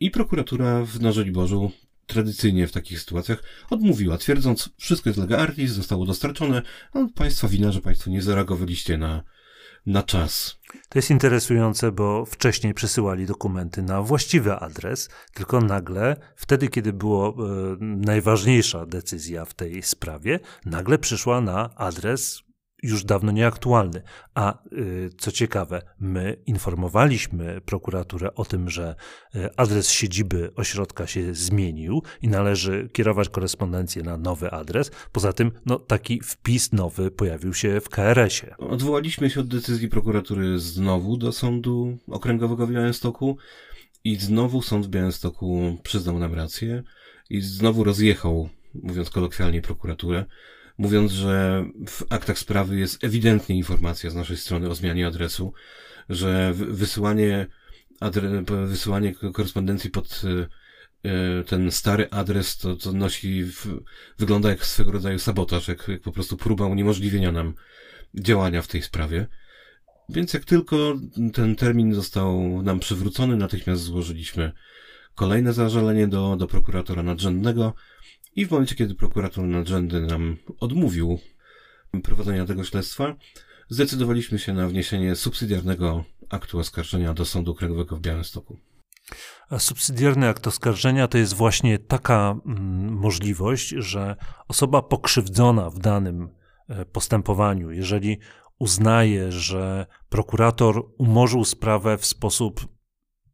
i 0.00 0.10
prokuratura 0.10 0.84
w 0.84 1.00
Narzędziborzu 1.00 1.72
tradycyjnie 2.06 2.66
w 2.66 2.72
takich 2.72 3.00
sytuacjach 3.00 3.42
odmówiła, 3.70 4.18
twierdząc, 4.18 4.70
wszystko 4.76 5.08
jest 5.08 5.20
lega 5.20 5.38
artis, 5.38 5.70
zostało 5.70 6.06
dostarczone, 6.06 6.62
a 6.92 6.98
państwa 7.14 7.48
wina, 7.48 7.72
że 7.72 7.80
państwo 7.80 8.10
nie 8.10 8.22
zareagowaliście 8.22 8.98
na, 8.98 9.22
na 9.86 10.02
czas. 10.02 10.58
To 10.88 10.98
jest 10.98 11.10
interesujące, 11.10 11.92
bo 11.92 12.24
wcześniej 12.24 12.74
przesyłali 12.74 13.26
dokumenty 13.26 13.82
na 13.82 14.02
właściwy 14.02 14.54
adres, 14.56 15.08
tylko 15.34 15.60
nagle, 15.60 16.16
wtedy, 16.36 16.68
kiedy 16.68 16.92
była 16.92 17.28
e, 17.28 17.32
najważniejsza 17.80 18.86
decyzja 18.86 19.44
w 19.44 19.54
tej 19.54 19.82
sprawie, 19.82 20.40
nagle 20.66 20.98
przyszła 20.98 21.40
na 21.40 21.74
adres 21.76 22.43
już 22.84 23.04
dawno 23.04 23.32
nieaktualny. 23.32 24.02
A 24.34 24.58
y, 24.72 25.10
co 25.18 25.32
ciekawe, 25.32 25.82
my 26.00 26.36
informowaliśmy 26.46 27.60
prokuraturę 27.60 28.34
o 28.34 28.44
tym, 28.44 28.70
że 28.70 28.94
y, 29.34 29.56
adres 29.56 29.90
siedziby 29.90 30.50
ośrodka 30.56 31.06
się 31.06 31.34
zmienił 31.34 32.02
i 32.22 32.28
należy 32.28 32.88
kierować 32.92 33.28
korespondencję 33.28 34.02
na 34.02 34.16
nowy 34.16 34.50
adres. 34.50 34.90
Poza 35.12 35.32
tym, 35.32 35.52
no, 35.66 35.78
taki 35.78 36.20
wpis 36.20 36.72
nowy 36.72 37.10
pojawił 37.10 37.54
się 37.54 37.80
w 37.80 37.88
KRS-ie. 37.88 38.56
Odwołaliśmy 38.58 39.30
się 39.30 39.40
od 39.40 39.48
decyzji 39.48 39.88
prokuratury 39.88 40.58
znowu 40.58 41.16
do 41.16 41.32
Sądu 41.32 41.98
Okręgowego 42.08 42.66
w 42.66 42.72
Białymstoku 42.72 43.36
i 44.04 44.16
znowu 44.16 44.62
Sąd 44.62 44.86
w 44.86 44.88
Białymstoku 44.88 45.76
przyznał 45.82 46.18
nam 46.18 46.34
rację 46.34 46.82
i 47.30 47.40
znowu 47.40 47.84
rozjechał, 47.84 48.48
mówiąc 48.74 49.10
kolokwialnie, 49.10 49.62
prokuraturę 49.62 50.24
mówiąc, 50.78 51.12
że 51.12 51.64
w 51.88 52.02
aktach 52.10 52.38
sprawy 52.38 52.78
jest 52.78 53.04
ewidentnie 53.04 53.56
informacja 53.56 54.10
z 54.10 54.14
naszej 54.14 54.36
strony 54.36 54.68
o 54.68 54.74
zmianie 54.74 55.06
adresu, 55.06 55.52
że 56.08 56.52
wysyłanie, 56.54 57.46
adre, 58.00 58.44
wysyłanie 58.66 59.14
korespondencji 59.32 59.90
pod 59.90 60.22
e, 61.04 61.44
ten 61.44 61.70
stary 61.70 62.10
adres 62.10 62.56
to, 62.58 62.76
to 62.76 62.92
nosi, 62.92 63.44
wygląda 64.18 64.48
jak 64.48 64.66
swego 64.66 64.92
rodzaju 64.92 65.18
sabotaż, 65.18 65.68
jak, 65.68 65.88
jak 65.88 66.02
po 66.02 66.12
prostu 66.12 66.36
próba 66.36 66.66
uniemożliwienia 66.66 67.32
nam 67.32 67.54
działania 68.14 68.62
w 68.62 68.68
tej 68.68 68.82
sprawie. 68.82 69.26
Więc 70.08 70.34
jak 70.34 70.44
tylko 70.44 70.98
ten 71.32 71.56
termin 71.56 71.94
został 71.94 72.62
nam 72.62 72.80
przywrócony, 72.80 73.36
natychmiast 73.36 73.82
złożyliśmy 73.82 74.52
kolejne 75.14 75.52
zażalenie 75.52 76.08
do, 76.08 76.36
do 76.36 76.46
prokuratora 76.46 77.02
nadrzędnego, 77.02 77.74
i 78.36 78.46
w 78.46 78.50
momencie, 78.50 78.74
kiedy 78.74 78.94
prokurator 78.94 79.44
nadrzędny 79.44 80.00
nam 80.00 80.36
odmówił 80.60 81.18
prowadzenia 82.02 82.46
tego 82.46 82.64
śledztwa, 82.64 83.16
zdecydowaliśmy 83.68 84.38
się 84.38 84.52
na 84.52 84.68
wniesienie 84.68 85.16
subsydiarnego 85.16 86.04
aktu 86.30 86.58
oskarżenia 86.58 87.14
do 87.14 87.24
Sądu 87.24 87.52
Okręgowego 87.52 87.96
w 87.96 88.00
Białymstoku. 88.00 88.58
A 89.50 89.58
subsydiarny 89.58 90.28
akt 90.28 90.46
oskarżenia 90.46 91.08
to 91.08 91.18
jest 91.18 91.34
właśnie 91.34 91.78
taka 91.78 92.36
mm, 92.46 92.92
możliwość, 92.92 93.68
że 93.68 94.16
osoba 94.48 94.82
pokrzywdzona 94.82 95.70
w 95.70 95.78
danym 95.78 96.28
e, 96.68 96.84
postępowaniu, 96.84 97.70
jeżeli 97.70 98.18
uznaje, 98.58 99.32
że 99.32 99.86
prokurator 100.08 100.82
umorzył 100.98 101.44
sprawę 101.44 101.98
w 101.98 102.06
sposób 102.06 102.73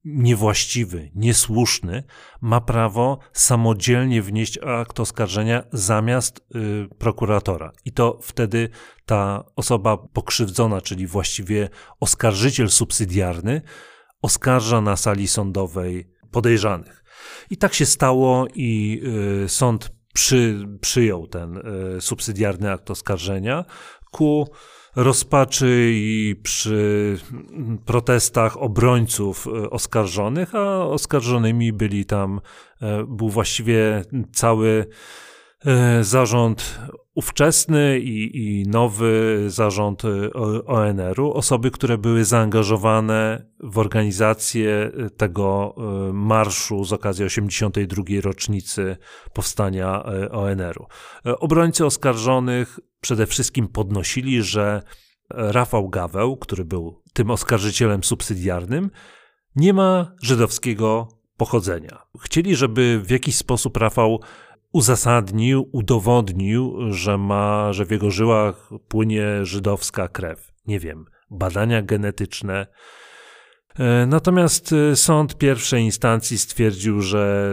niewłaściwy, 0.04 1.10
niesłuszny, 1.14 2.04
ma 2.40 2.60
prawo 2.60 3.18
samodzielnie 3.32 4.22
wnieść 4.22 4.58
akt 4.58 5.00
oskarżenia 5.00 5.62
zamiast 5.72 6.38
y, 6.38 6.88
prokuratora. 6.98 7.72
I 7.84 7.92
to 7.92 8.18
wtedy 8.22 8.68
ta 9.06 9.44
osoba 9.56 9.96
pokrzywdzona, 9.96 10.80
czyli 10.80 11.06
właściwie 11.06 11.68
oskarżyciel 12.00 12.68
subsydiarny, 12.70 13.62
oskarża 14.22 14.80
na 14.80 14.96
sali 14.96 15.28
sądowej 15.28 16.10
podejrzanych. 16.30 17.04
I 17.50 17.56
tak 17.56 17.74
się 17.74 17.86
stało, 17.86 18.46
i 18.54 19.00
y, 19.44 19.48
sąd 19.48 19.90
przy, 20.14 20.68
przyjął 20.80 21.26
ten 21.26 21.56
y, 21.96 22.00
subsydiarny 22.00 22.72
akt 22.72 22.90
oskarżenia 22.90 23.64
ku 24.10 24.48
rozpaczy 24.96 25.90
i 25.94 26.36
przy 26.42 27.18
protestach 27.84 28.62
obrońców 28.62 29.46
e, 29.46 29.70
oskarżonych, 29.70 30.54
a 30.54 30.86
oskarżonymi 30.86 31.72
byli 31.72 32.04
tam, 32.04 32.40
e, 32.82 33.04
był 33.04 33.28
właściwie 33.28 34.04
cały 34.32 34.86
e, 35.66 36.04
zarząd 36.04 36.78
ówczesny 37.14 37.98
i, 37.98 38.36
i 38.36 38.66
nowy 38.68 39.44
zarząd 39.46 40.02
ONR-u, 40.66 41.32
osoby, 41.32 41.70
które 41.70 41.98
były 41.98 42.24
zaangażowane 42.24 43.46
w 43.60 43.78
organizację 43.78 44.90
tego 45.16 45.74
marszu 46.12 46.84
z 46.84 46.92
okazji 46.92 47.24
82. 47.24 48.02
rocznicy 48.22 48.96
powstania 49.32 50.04
ONR-u. 50.30 50.86
Obrońcy 51.24 51.86
oskarżonych 51.86 52.78
przede 53.00 53.26
wszystkim 53.26 53.68
podnosili, 53.68 54.42
że 54.42 54.82
Rafał 55.30 55.88
Gaweł, 55.88 56.36
który 56.36 56.64
był 56.64 57.02
tym 57.12 57.30
oskarżycielem 57.30 58.04
subsydiarnym, 58.04 58.90
nie 59.56 59.72
ma 59.72 60.12
żydowskiego 60.22 61.08
pochodzenia. 61.36 62.02
Chcieli, 62.20 62.56
żeby 62.56 63.00
w 63.04 63.10
jakiś 63.10 63.36
sposób 63.36 63.76
Rafał 63.76 64.20
uzasadnił, 64.72 65.68
udowodnił, 65.72 66.76
że 66.90 67.18
ma, 67.18 67.72
że 67.72 67.84
w 67.84 67.90
jego 67.90 68.10
żyłach 68.10 68.70
płynie 68.88 69.44
żydowska 69.44 70.08
krew. 70.08 70.52
Nie 70.66 70.80
wiem, 70.80 71.04
badania 71.30 71.82
genetyczne, 71.82 72.66
E, 73.78 74.06
natomiast 74.06 74.72
e, 74.72 74.96
sąd 74.96 75.38
pierwszej 75.38 75.82
instancji 75.82 76.38
stwierdził, 76.38 77.00
że 77.00 77.52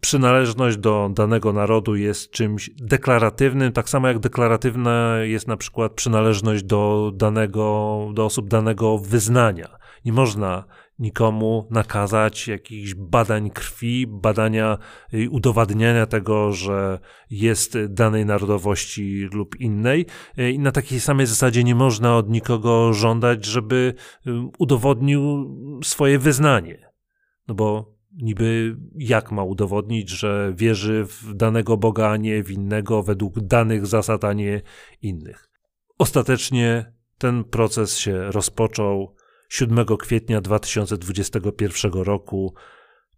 przynależność 0.00 0.76
do 0.76 1.10
danego 1.14 1.52
narodu 1.52 1.96
jest 1.96 2.30
czymś 2.30 2.70
deklaratywnym, 2.76 3.72
tak 3.72 3.88
samo 3.88 4.08
jak 4.08 4.18
deklaratywna 4.18 5.18
jest 5.22 5.48
na 5.48 5.56
przykład 5.56 5.92
przynależność 5.92 6.62
do 6.62 7.12
danego, 7.14 7.98
do 8.14 8.24
osób 8.24 8.48
danego 8.48 8.98
wyznania. 8.98 9.78
Nie 10.04 10.12
można 10.12 10.64
nikomu 10.98 11.68
nakazać 11.70 12.48
jakichś 12.48 12.94
badań 12.94 13.50
krwi, 13.50 14.06
badania 14.06 14.78
i 15.12 15.28
udowadniania 15.28 16.06
tego, 16.06 16.52
że 16.52 16.98
jest 17.30 17.78
danej 17.88 18.26
narodowości 18.26 19.28
lub 19.32 19.60
innej. 19.60 20.06
I 20.52 20.58
na 20.58 20.72
takiej 20.72 21.00
samej 21.00 21.26
zasadzie 21.26 21.64
nie 21.64 21.74
można 21.74 22.16
od 22.16 22.30
nikogo 22.30 22.92
żądać, 22.92 23.44
żeby 23.44 23.94
udowodnił 24.58 25.54
swoje 25.84 26.18
wyznanie. 26.18 26.92
No 27.48 27.54
bo 27.54 27.94
niby 28.12 28.76
jak 28.94 29.32
ma 29.32 29.44
udowodnić, 29.44 30.10
że 30.10 30.52
wierzy 30.56 31.04
w 31.04 31.34
danego 31.34 31.76
Boga, 31.76 32.10
a 32.10 32.16
nie 32.16 32.42
w 32.42 32.50
innego, 32.50 33.02
według 33.02 33.40
danych 33.40 33.86
zasad, 33.86 34.24
a 34.24 34.32
nie 34.32 34.62
innych. 35.02 35.50
Ostatecznie 35.98 36.92
ten 37.18 37.44
proces 37.44 37.98
się 37.98 38.30
rozpoczął 38.30 39.14
7 39.48 39.86
kwietnia 39.98 40.40
2021 40.40 41.92
roku, 41.92 42.54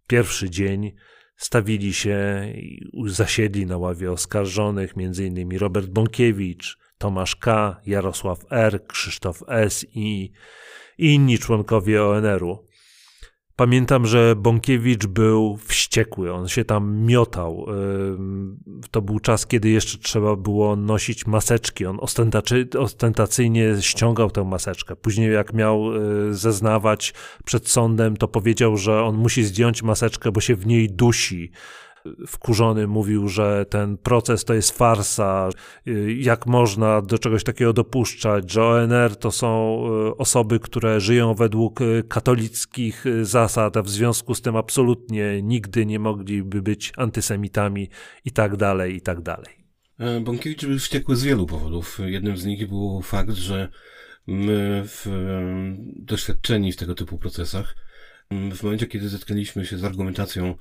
pierwszy 0.07 0.49
dzień, 0.49 0.91
stawili 1.37 1.93
się 1.93 2.45
i 2.55 2.91
zasiedli 3.05 3.65
na 3.65 3.77
ławie 3.77 4.11
oskarżonych 4.11 4.93
m.in. 4.97 5.57
Robert 5.57 5.87
Bąkiewicz, 5.87 6.77
Tomasz 6.97 7.35
K., 7.35 7.81
Jarosław 7.85 8.39
R., 8.51 8.85
Krzysztof 8.87 9.43
S. 9.47 9.85
i 9.95 10.31
inni 10.97 11.39
członkowie 11.39 12.03
ONR-u. 12.03 12.70
Pamiętam, 13.61 14.05
że 14.05 14.35
Bąkiewicz 14.35 15.05
był 15.05 15.57
wściekły, 15.57 16.33
on 16.33 16.47
się 16.47 16.65
tam 16.65 16.97
miotał. 17.05 17.65
To 18.91 19.01
był 19.01 19.19
czas, 19.19 19.47
kiedy 19.47 19.69
jeszcze 19.69 19.97
trzeba 19.97 20.35
było 20.35 20.75
nosić 20.75 21.27
maseczki. 21.27 21.85
On 21.85 21.99
ostentacyjnie 22.77 23.75
ściągał 23.81 24.31
tę 24.31 24.43
maseczkę. 24.43 24.95
Później, 24.95 25.33
jak 25.33 25.53
miał 25.53 25.95
y, 25.95 26.33
zeznawać 26.33 27.13
przed 27.45 27.69
sądem, 27.69 28.17
to 28.17 28.27
powiedział, 28.27 28.77
że 28.77 29.03
on 29.03 29.15
musi 29.15 29.43
zdjąć 29.43 29.83
maseczkę, 29.83 30.31
bo 30.31 30.41
się 30.41 30.55
w 30.55 30.65
niej 30.67 30.89
dusi 30.89 31.51
wkurzony 32.27 32.87
mówił, 32.87 33.27
że 33.27 33.65
ten 33.69 33.97
proces 33.97 34.45
to 34.45 34.53
jest 34.53 34.77
farsa, 34.77 35.49
jak 36.17 36.45
można 36.45 37.01
do 37.01 37.19
czegoś 37.19 37.43
takiego 37.43 37.73
dopuszczać, 37.73 38.51
że 38.51 38.63
ONR 38.63 39.15
to 39.15 39.31
są 39.31 39.81
e, 39.85 40.17
osoby, 40.17 40.59
które 40.59 40.99
żyją 40.99 41.33
według 41.33 41.81
e, 41.81 42.03
katolickich 42.03 43.05
e, 43.05 43.25
zasad, 43.25 43.77
a 43.77 43.81
w 43.81 43.89
związku 43.89 44.35
z 44.35 44.41
tym 44.41 44.55
absolutnie 44.55 45.41
nigdy 45.41 45.85
nie 45.85 45.99
mogliby 45.99 46.61
być 46.61 46.91
antysemitami 46.97 47.89
i 48.25 48.31
tak 48.31 48.57
dalej, 48.57 48.95
i 48.95 49.01
tak 49.01 49.21
dalej. 49.21 49.61
Bąkiewicz 50.21 50.65
był 50.65 50.79
wściekły 50.79 51.15
z 51.15 51.23
wielu 51.23 51.45
powodów. 51.45 51.99
Jednym 52.05 52.37
z 52.37 52.45
nich 52.45 52.69
był 52.69 53.01
fakt, 53.01 53.31
że 53.31 53.69
my 54.27 54.83
w, 54.85 55.05
doświadczeni 55.95 56.71
w 56.71 56.77
tego 56.77 56.95
typu 56.95 57.17
procesach, 57.17 57.75
w 58.31 58.63
momencie, 58.63 58.87
kiedy 58.87 59.09
zetknęliśmy 59.09 59.65
się 59.65 59.77
z 59.77 59.83
argumentacją 59.83 60.55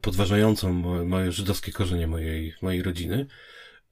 podważającą 0.00 0.72
moje 1.04 1.32
żydowskie 1.32 1.72
korzenie 1.72 2.06
mojej, 2.06 2.54
mojej 2.62 2.82
rodziny, 2.82 3.26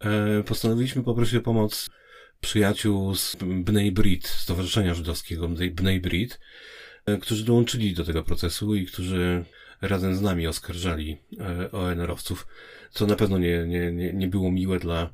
e, 0.00 0.42
postanowiliśmy 0.42 1.02
poprosić 1.02 1.34
o 1.34 1.40
pomoc 1.40 1.90
przyjaciół 2.40 3.14
z 3.14 3.36
Bnei 3.36 3.92
Brit, 3.92 4.26
Stowarzyszenia 4.26 4.94
Żydowskiego 4.94 5.48
Bnei 5.48 6.00
Brit, 6.00 6.40
e, 7.06 7.18
którzy 7.18 7.44
dołączyli 7.44 7.94
do 7.94 8.04
tego 8.04 8.22
procesu 8.22 8.74
i 8.74 8.86
którzy 8.86 9.44
razem 9.80 10.16
z 10.16 10.20
nami 10.20 10.46
oskarżali 10.46 11.18
e, 11.40 11.70
ONR-owców, 11.72 12.46
co 12.90 13.06
na 13.06 13.16
pewno 13.16 13.38
nie, 13.38 13.66
nie, 13.66 14.12
nie, 14.12 14.28
było 14.28 14.52
miłe 14.52 14.78
dla 14.78 15.10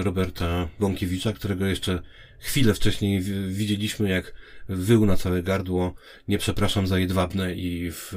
Roberta 0.00 0.68
Bąkiewicza, 0.80 1.32
którego 1.32 1.66
jeszcze 1.66 2.02
chwilę 2.38 2.74
wcześniej 2.74 3.20
widzieliśmy, 3.48 4.08
jak 4.08 4.34
wył 4.68 5.06
na 5.06 5.16
całe 5.16 5.42
gardło, 5.42 5.94
nie 6.28 6.38
przepraszam 6.38 6.86
za 6.86 6.98
jedwabne 6.98 7.54
i 7.54 7.90
w 7.90 8.12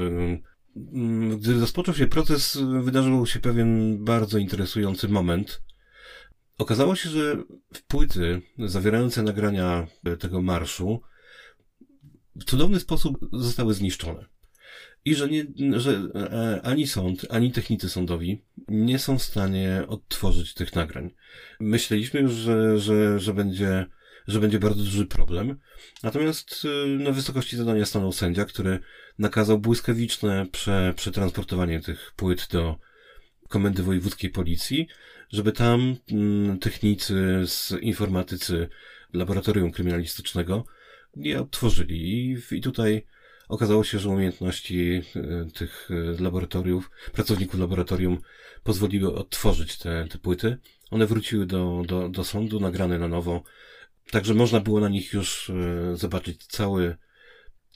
gdy 1.37 1.59
rozpoczął 1.59 1.95
się 1.95 2.07
proces, 2.07 2.57
wydarzył 2.81 3.25
się 3.25 3.39
pewien 3.39 4.03
bardzo 4.03 4.37
interesujący 4.37 5.07
moment. 5.07 5.61
Okazało 6.57 6.95
się, 6.95 7.09
że 7.09 7.43
płyty 7.87 8.41
zawierające 8.59 9.23
nagrania 9.23 9.87
tego 10.19 10.41
marszu 10.41 11.01
w 12.35 12.43
cudowny 12.43 12.79
sposób 12.79 13.29
zostały 13.33 13.73
zniszczone. 13.73 14.25
I 15.05 15.15
że, 15.15 15.29
nie, 15.29 15.45
że 15.79 16.09
e, 16.15 16.61
ani 16.63 16.87
sąd, 16.87 17.25
ani 17.29 17.51
technicy 17.51 17.89
sądowi 17.89 18.43
nie 18.67 18.99
są 18.99 19.17
w 19.17 19.23
stanie 19.23 19.83
odtworzyć 19.87 20.53
tych 20.53 20.75
nagrań. 20.75 21.13
Myśleliśmy 21.59 22.19
już, 22.19 22.31
że, 22.31 22.79
że, 22.79 23.19
że 23.19 23.33
będzie 23.33 23.85
że 24.27 24.39
będzie 24.39 24.59
bardzo 24.59 24.83
duży 24.83 25.05
problem. 25.05 25.59
Natomiast 26.03 26.65
y, 26.65 26.87
na 26.87 27.11
wysokości 27.11 27.57
zadania 27.57 27.85
stanął 27.85 28.11
sędzia, 28.11 28.45
który 28.45 28.79
nakazał 29.19 29.59
błyskawiczne 29.59 30.45
prze, 30.51 30.93
przetransportowanie 30.95 31.79
tych 31.79 32.13
płyt 32.15 32.47
do 32.51 32.79
Komendy 33.49 33.83
Wojewódzkiej 33.83 34.29
Policji, 34.29 34.87
żeby 35.31 35.51
tam 35.51 35.95
mm, 36.11 36.59
technicy 36.59 37.43
z 37.45 37.71
informatycy 37.81 38.69
laboratorium 39.13 39.71
kryminalistycznego 39.71 40.65
je 41.15 41.41
odtworzyli. 41.41 42.35
I, 42.51 42.61
tutaj 42.61 43.05
okazało 43.47 43.83
się, 43.83 43.99
że 43.99 44.09
umiejętności 44.09 45.01
y, 45.15 45.51
tych 45.53 45.91
y, 45.91 46.23
laboratoriów, 46.23 46.91
pracowników 47.13 47.59
laboratorium 47.59 48.21
pozwoliły 48.63 49.15
odtworzyć 49.15 49.77
te, 49.77 50.07
te 50.09 50.17
płyty. 50.17 50.57
One 50.91 51.07
wróciły 51.07 51.45
do, 51.45 51.83
do, 51.87 52.09
do 52.09 52.23
sądu, 52.23 52.59
nagrane 52.59 52.99
na 52.99 53.07
nowo. 53.07 53.43
Także 54.11 54.33
można 54.33 54.59
było 54.59 54.79
na 54.79 54.89
nich 54.89 55.13
już 55.13 55.49
y, 55.49 55.97
zobaczyć 55.97 56.45
cały 56.45 56.97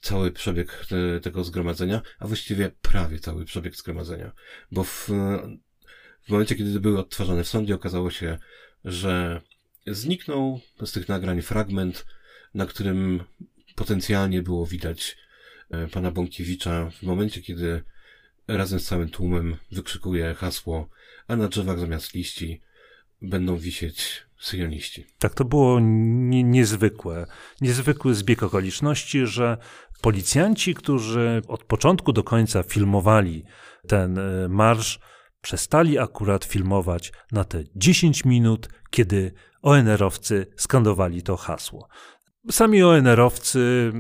cały 0.02 0.32
przebieg 0.32 0.86
te, 0.90 1.20
tego 1.20 1.44
zgromadzenia, 1.44 2.02
a 2.20 2.28
właściwie 2.28 2.72
prawie 2.82 3.20
cały 3.20 3.46
przebieg 3.46 3.76
zgromadzenia. 3.76 4.32
Bo 4.72 4.84
w, 4.84 5.10
w 6.22 6.30
momencie, 6.30 6.56
kiedy 6.56 6.80
były 6.80 7.00
odtwarzane 7.00 7.44
w 7.44 7.48
sądzie, 7.48 7.76
okazało 7.76 8.12
się, 8.12 8.38
że 8.86 9.42
zniknął 9.88 10.60
z 10.86 10.92
tych 10.92 11.10
nagrań 11.10 11.42
fragment, 11.42 12.06
na 12.54 12.66
którym 12.66 13.24
potencjalnie 13.76 14.42
było 14.42 14.66
widać 14.66 15.18
e, 15.70 15.88
pana 15.88 16.12
Bąkiewicza 16.12 16.90
w 16.90 17.04
momencie, 17.04 17.42
kiedy 17.42 17.84
razem 18.48 18.80
z 18.80 18.86
całym 18.86 19.10
tłumem 19.10 19.58
wykrzykuje 19.72 20.34
hasło, 20.34 20.90
a 21.28 21.36
na 21.36 21.48
drzewach 21.48 21.80
zamiast 21.80 22.14
liści 22.14 22.62
będą 23.22 23.58
wisieć 23.58 24.26
syjoniści. 24.40 25.06
Tak, 25.20 25.34
to 25.34 25.46
było 25.46 25.80
nie, 25.80 26.44
niezwykłe. 26.44 27.26
Niezwykły 27.62 28.16
zbieg 28.16 28.44
okoliczności, 28.44 29.28
że 29.28 29.58
policjanci, 30.02 30.76
którzy 30.76 31.42
od 31.48 31.64
początku 31.64 32.14
do 32.14 32.24
końca 32.24 32.64
filmowali 32.64 33.44
ten 33.88 34.18
e, 34.18 34.48
marsz, 34.50 35.00
przestali 35.42 36.00
akurat 36.00 36.46
filmować 36.46 37.12
na 37.32 37.44
te 37.44 37.64
10 37.76 38.26
minut, 38.26 38.70
kiedy 38.90 39.34
ONR-owcy 39.62 40.46
skandowali 40.56 41.22
to 41.22 41.38
hasło. 41.38 41.88
Sami 42.52 42.84
ONR-owcy 42.84 43.92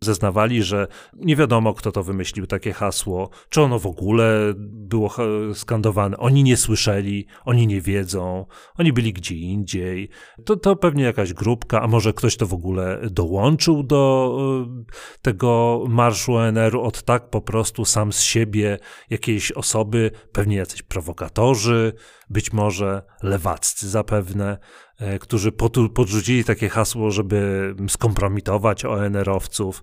zeznawali, 0.00 0.62
że 0.62 0.86
nie 1.16 1.36
wiadomo, 1.36 1.74
kto 1.74 1.92
to 1.92 2.02
wymyślił 2.02 2.46
takie 2.46 2.72
hasło, 2.72 3.30
czy 3.48 3.62
ono 3.62 3.78
w 3.78 3.86
ogóle 3.86 4.52
było 4.56 5.14
skandowane. 5.54 6.16
Oni 6.16 6.42
nie 6.42 6.56
słyszeli, 6.56 7.26
oni 7.44 7.66
nie 7.66 7.80
wiedzą, 7.80 8.46
oni 8.78 8.92
byli 8.92 9.12
gdzie 9.12 9.34
indziej. 9.34 10.08
To, 10.44 10.56
to 10.56 10.76
pewnie 10.76 11.04
jakaś 11.04 11.32
grupka, 11.32 11.82
a 11.82 11.86
może 11.86 12.12
ktoś 12.12 12.36
to 12.36 12.46
w 12.46 12.54
ogóle 12.54 13.00
dołączył 13.10 13.82
do 13.82 14.38
e, 14.68 14.84
tego 15.22 15.82
marszu 15.88 16.34
ONR-u 16.34 16.82
od 16.82 17.02
tak 17.02 17.30
po 17.30 17.40
prostu 17.40 17.84
sam 17.84 18.12
z 18.12 18.20
siebie 18.20 18.78
jakiejś 19.10 19.52
osoby, 19.52 20.10
pewnie 20.32 20.56
jacyś 20.56 20.82
prowokatorzy, 20.82 21.92
być 22.30 22.52
może 22.52 23.02
lewaccy 23.22 23.88
zapewne. 23.88 24.58
E, 24.98 25.18
którzy 25.18 25.52
podrzucili 25.94 26.44
takie 26.44 26.68
hasło, 26.68 27.10
żeby 27.10 27.74
skompromitować 27.88 28.84
ONR-owców. 28.84 29.82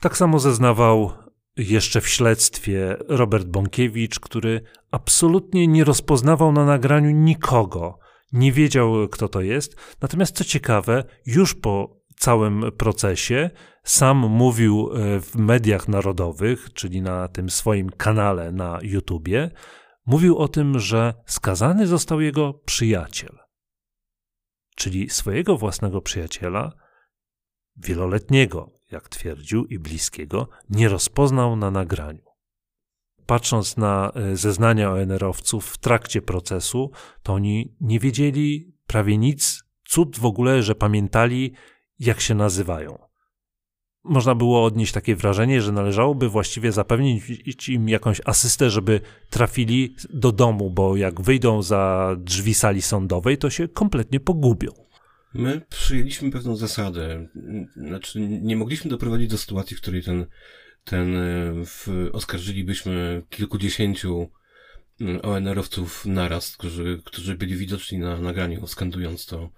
Tak 0.00 0.16
samo 0.16 0.38
zeznawał 0.38 1.12
jeszcze 1.56 2.00
w 2.00 2.08
śledztwie 2.08 2.96
Robert 3.08 3.46
Bąkiewicz, 3.46 4.20
który 4.20 4.60
absolutnie 4.90 5.66
nie 5.66 5.84
rozpoznawał 5.84 6.52
na 6.52 6.64
nagraniu 6.64 7.10
nikogo, 7.10 7.98
nie 8.32 8.52
wiedział 8.52 9.08
kto 9.08 9.28
to 9.28 9.40
jest. 9.40 9.76
Natomiast 10.00 10.36
co 10.36 10.44
ciekawe, 10.44 11.04
już 11.26 11.54
po 11.54 12.00
całym 12.16 12.64
procesie 12.76 13.50
sam 13.84 14.16
mówił 14.18 14.90
e, 14.92 15.20
w 15.20 15.36
mediach 15.36 15.88
narodowych, 15.88 16.72
czyli 16.72 17.02
na 17.02 17.28
tym 17.28 17.50
swoim 17.50 17.90
kanale 17.90 18.52
na 18.52 18.78
YouTubie, 18.82 19.50
mówił 20.06 20.38
o 20.38 20.48
tym, 20.48 20.78
że 20.78 21.14
skazany 21.26 21.86
został 21.86 22.20
jego 22.20 22.54
przyjaciel 22.54 23.45
czyli 24.76 25.10
swojego 25.10 25.56
własnego 25.56 26.00
przyjaciela, 26.00 26.72
wieloletniego, 27.76 28.72
jak 28.90 29.08
twierdził, 29.08 29.64
i 29.64 29.78
bliskiego, 29.78 30.48
nie 30.70 30.88
rozpoznał 30.88 31.56
na 31.56 31.70
nagraniu. 31.70 32.26
Patrząc 33.26 33.76
na 33.76 34.12
e, 34.14 34.36
zeznania 34.36 34.92
ONR-owców 34.92 35.66
w 35.66 35.78
trakcie 35.78 36.22
procesu, 36.22 36.90
to 37.22 37.32
oni 37.32 37.76
nie 37.80 38.00
wiedzieli 38.00 38.74
prawie 38.86 39.18
nic, 39.18 39.64
cud 39.84 40.18
w 40.18 40.24
ogóle, 40.24 40.62
że 40.62 40.74
pamiętali, 40.74 41.52
jak 41.98 42.20
się 42.20 42.34
nazywają. 42.34 43.05
Można 44.08 44.34
było 44.34 44.64
odnieść 44.64 44.92
takie 44.92 45.16
wrażenie, 45.16 45.62
że 45.62 45.72
należałoby 45.72 46.28
właściwie 46.28 46.72
zapewnić 46.72 47.68
im 47.68 47.88
jakąś 47.88 48.20
asystę, 48.24 48.70
żeby 48.70 49.00
trafili 49.30 49.94
do 50.10 50.32
domu, 50.32 50.70
bo 50.70 50.96
jak 50.96 51.20
wyjdą 51.20 51.62
za 51.62 52.14
drzwi 52.18 52.54
sali 52.54 52.82
sądowej, 52.82 53.38
to 53.38 53.50
się 53.50 53.68
kompletnie 53.68 54.20
pogubią. 54.20 54.70
My 55.34 55.60
przyjęliśmy 55.70 56.30
pewną 56.30 56.56
zasadę. 56.56 57.28
Znaczy, 57.76 58.20
nie 58.20 58.56
mogliśmy 58.56 58.90
doprowadzić 58.90 59.30
do 59.30 59.38
sytuacji, 59.38 59.76
w 59.76 59.80
której 59.80 60.02
ten, 60.02 60.26
ten 60.84 61.16
e, 61.16 61.52
w, 61.66 62.08
oskarżylibyśmy 62.12 63.22
kilkudziesięciu 63.30 64.30
mm, 65.00 65.20
ONR-owców 65.22 66.06
naraz, 66.06 66.56
którzy, 66.56 67.00
którzy 67.04 67.34
byli 67.34 67.56
widoczni 67.56 67.98
na 67.98 68.20
nagraniu, 68.20 68.66
skandując 68.66 69.26
to, 69.26 69.50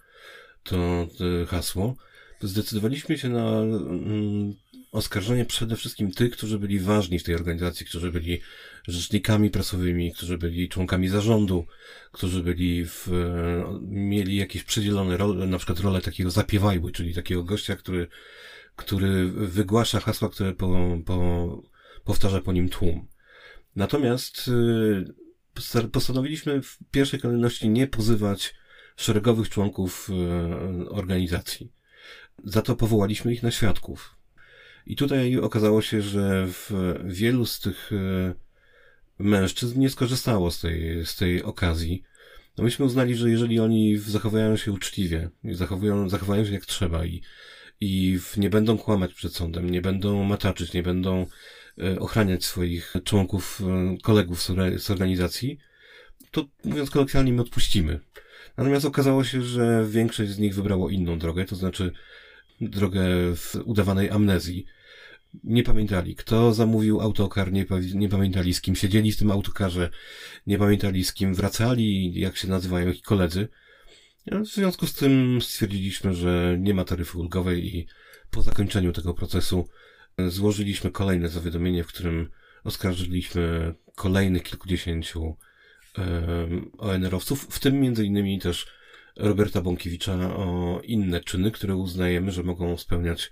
to, 0.62 1.06
to 1.18 1.24
hasło 1.46 1.96
zdecydowaliśmy 2.40 3.18
się 3.18 3.28
na 3.28 3.60
mm, 3.60 4.54
oskarżenie 4.92 5.44
przede 5.44 5.76
wszystkim 5.76 6.12
tych, 6.12 6.32
którzy 6.32 6.58
byli 6.58 6.80
ważni 6.80 7.18
w 7.18 7.22
tej 7.22 7.34
organizacji, 7.34 7.86
którzy 7.86 8.12
byli 8.12 8.40
rzecznikami 8.88 9.50
prasowymi, 9.50 10.12
którzy 10.12 10.38
byli 10.38 10.68
członkami 10.68 11.08
zarządu, 11.08 11.66
którzy 12.12 12.42
byli 12.42 12.84
w, 12.86 13.08
mieli 13.82 14.36
jakieś 14.36 14.64
przydzielone 14.64 15.16
role, 15.16 15.46
na 15.46 15.58
przykład 15.58 15.80
rolę 15.80 16.00
takiego 16.00 16.30
zapiewajły, 16.30 16.92
czyli 16.92 17.14
takiego 17.14 17.44
gościa, 17.44 17.76
który, 17.76 18.06
który 18.76 19.28
wygłasza 19.28 20.00
hasła, 20.00 20.28
które 20.28 20.52
po, 20.54 20.98
po, 21.06 21.62
powtarza 22.04 22.40
po 22.40 22.52
nim 22.52 22.68
tłum. 22.68 23.06
Natomiast 23.76 24.48
y, 24.48 25.88
postanowiliśmy 25.92 26.62
w 26.62 26.78
pierwszej 26.90 27.20
kolejności 27.20 27.68
nie 27.68 27.86
pozywać 27.86 28.54
szeregowych 28.96 29.48
członków 29.48 30.10
y, 30.10 30.88
organizacji. 30.90 31.77
Za 32.44 32.62
to 32.62 32.76
powołaliśmy 32.76 33.32
ich 33.32 33.42
na 33.42 33.50
świadków. 33.50 34.14
I 34.86 34.96
tutaj 34.96 35.36
okazało 35.38 35.82
się, 35.82 36.02
że 36.02 36.48
wielu 37.04 37.46
z 37.46 37.60
tych 37.60 37.90
e, 37.92 38.34
mężczyzn 39.18 39.80
nie 39.80 39.90
skorzystało 39.90 40.50
z 40.50 40.60
tej, 40.60 41.06
z 41.06 41.16
tej 41.16 41.42
okazji. 41.42 42.02
No 42.58 42.64
myśmy 42.64 42.84
uznali, 42.84 43.14
że 43.14 43.30
jeżeli 43.30 43.60
oni 43.60 43.98
zachowają 43.98 44.56
się 44.56 44.72
uczciwie, 44.72 45.30
zachowują, 45.44 46.08
zachowają 46.08 46.44
się 46.44 46.52
jak 46.52 46.66
trzeba 46.66 47.04
i, 47.04 47.22
i 47.80 48.18
nie 48.36 48.50
będą 48.50 48.78
kłamać 48.78 49.14
przed 49.14 49.34
sądem, 49.34 49.70
nie 49.70 49.82
będą 49.82 50.24
mataczyć, 50.24 50.72
nie 50.72 50.82
będą 50.82 51.26
e, 51.78 51.98
ochraniać 51.98 52.44
swoich 52.44 52.94
członków, 53.04 53.60
e, 53.60 53.96
kolegów 54.02 54.42
z 54.76 54.90
organizacji, 54.90 55.58
to 56.30 56.44
mówiąc 56.64 56.90
kolokwialnie, 56.90 57.32
my 57.32 57.42
odpuścimy. 57.42 58.00
Natomiast 58.56 58.86
okazało 58.86 59.24
się, 59.24 59.42
że 59.42 59.86
większość 59.88 60.30
z 60.30 60.38
nich 60.38 60.54
wybrało 60.54 60.90
inną 60.90 61.18
drogę, 61.18 61.44
to 61.44 61.56
znaczy 61.56 61.92
drogę 62.60 63.06
w 63.36 63.56
udawanej 63.64 64.10
amnezji. 64.10 64.66
Nie 65.44 65.62
pamiętali, 65.62 66.14
kto 66.14 66.54
zamówił 66.54 67.00
autokar, 67.00 67.52
nie, 67.52 67.66
nie 67.94 68.08
pamiętali, 68.08 68.54
z 68.54 68.60
kim 68.60 68.76
siedzieli 68.76 69.12
w 69.12 69.16
tym 69.16 69.30
autokarze, 69.30 69.90
nie 70.46 70.58
pamiętali, 70.58 71.04
z 71.04 71.12
kim 71.12 71.34
wracali, 71.34 72.20
jak 72.20 72.36
się 72.36 72.48
nazywają 72.48 72.90
ich 72.90 73.02
koledzy. 73.02 73.48
W 74.26 74.46
związku 74.46 74.86
z 74.86 74.94
tym 74.94 75.38
stwierdziliśmy, 75.42 76.14
że 76.14 76.56
nie 76.60 76.74
ma 76.74 76.84
taryfy 76.84 77.18
ulgowej 77.18 77.76
i 77.76 77.86
po 78.30 78.42
zakończeniu 78.42 78.92
tego 78.92 79.14
procesu 79.14 79.68
złożyliśmy 80.28 80.90
kolejne 80.90 81.28
zawiadomienie, 81.28 81.84
w 81.84 81.86
którym 81.86 82.30
oskarżyliśmy 82.64 83.74
kolejnych 83.96 84.42
kilkudziesięciu 84.42 85.36
ONR-owców, 86.78 87.46
w 87.50 87.58
tym 87.58 87.80
między 87.80 88.04
innymi 88.04 88.38
też 88.38 88.66
Roberta 89.18 89.60
Bąkiewicza 89.60 90.12
o 90.36 90.80
inne 90.84 91.20
czyny, 91.20 91.50
które 91.50 91.76
uznajemy, 91.76 92.32
że 92.32 92.42
mogą 92.42 92.76
spełniać 92.76 93.30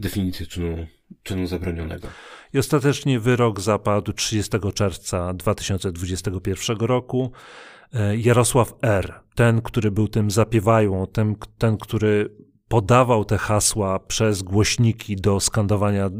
definicję 0.00 0.46
czynu, 0.46 0.86
czynu 1.22 1.46
zabronionego. 1.46 2.08
I 2.52 2.58
ostatecznie 2.58 3.20
wyrok 3.20 3.60
zapadł 3.60 4.12
30 4.12 4.58
czerwca 4.74 5.34
2021 5.34 6.76
roku. 6.76 7.32
E, 7.92 8.16
Jarosław 8.16 8.74
R., 8.82 9.20
ten, 9.34 9.62
który 9.62 9.90
był 9.90 10.08
tym 10.08 10.30
zapiewają, 10.30 11.06
ten, 11.12 11.34
ten 11.58 11.76
który 11.76 12.30
podawał 12.68 13.24
te 13.24 13.38
hasła 13.38 13.98
przez 13.98 14.42
głośniki 14.42 15.16
do 15.16 15.40
skandowania 15.40 16.06
y, 16.06 16.10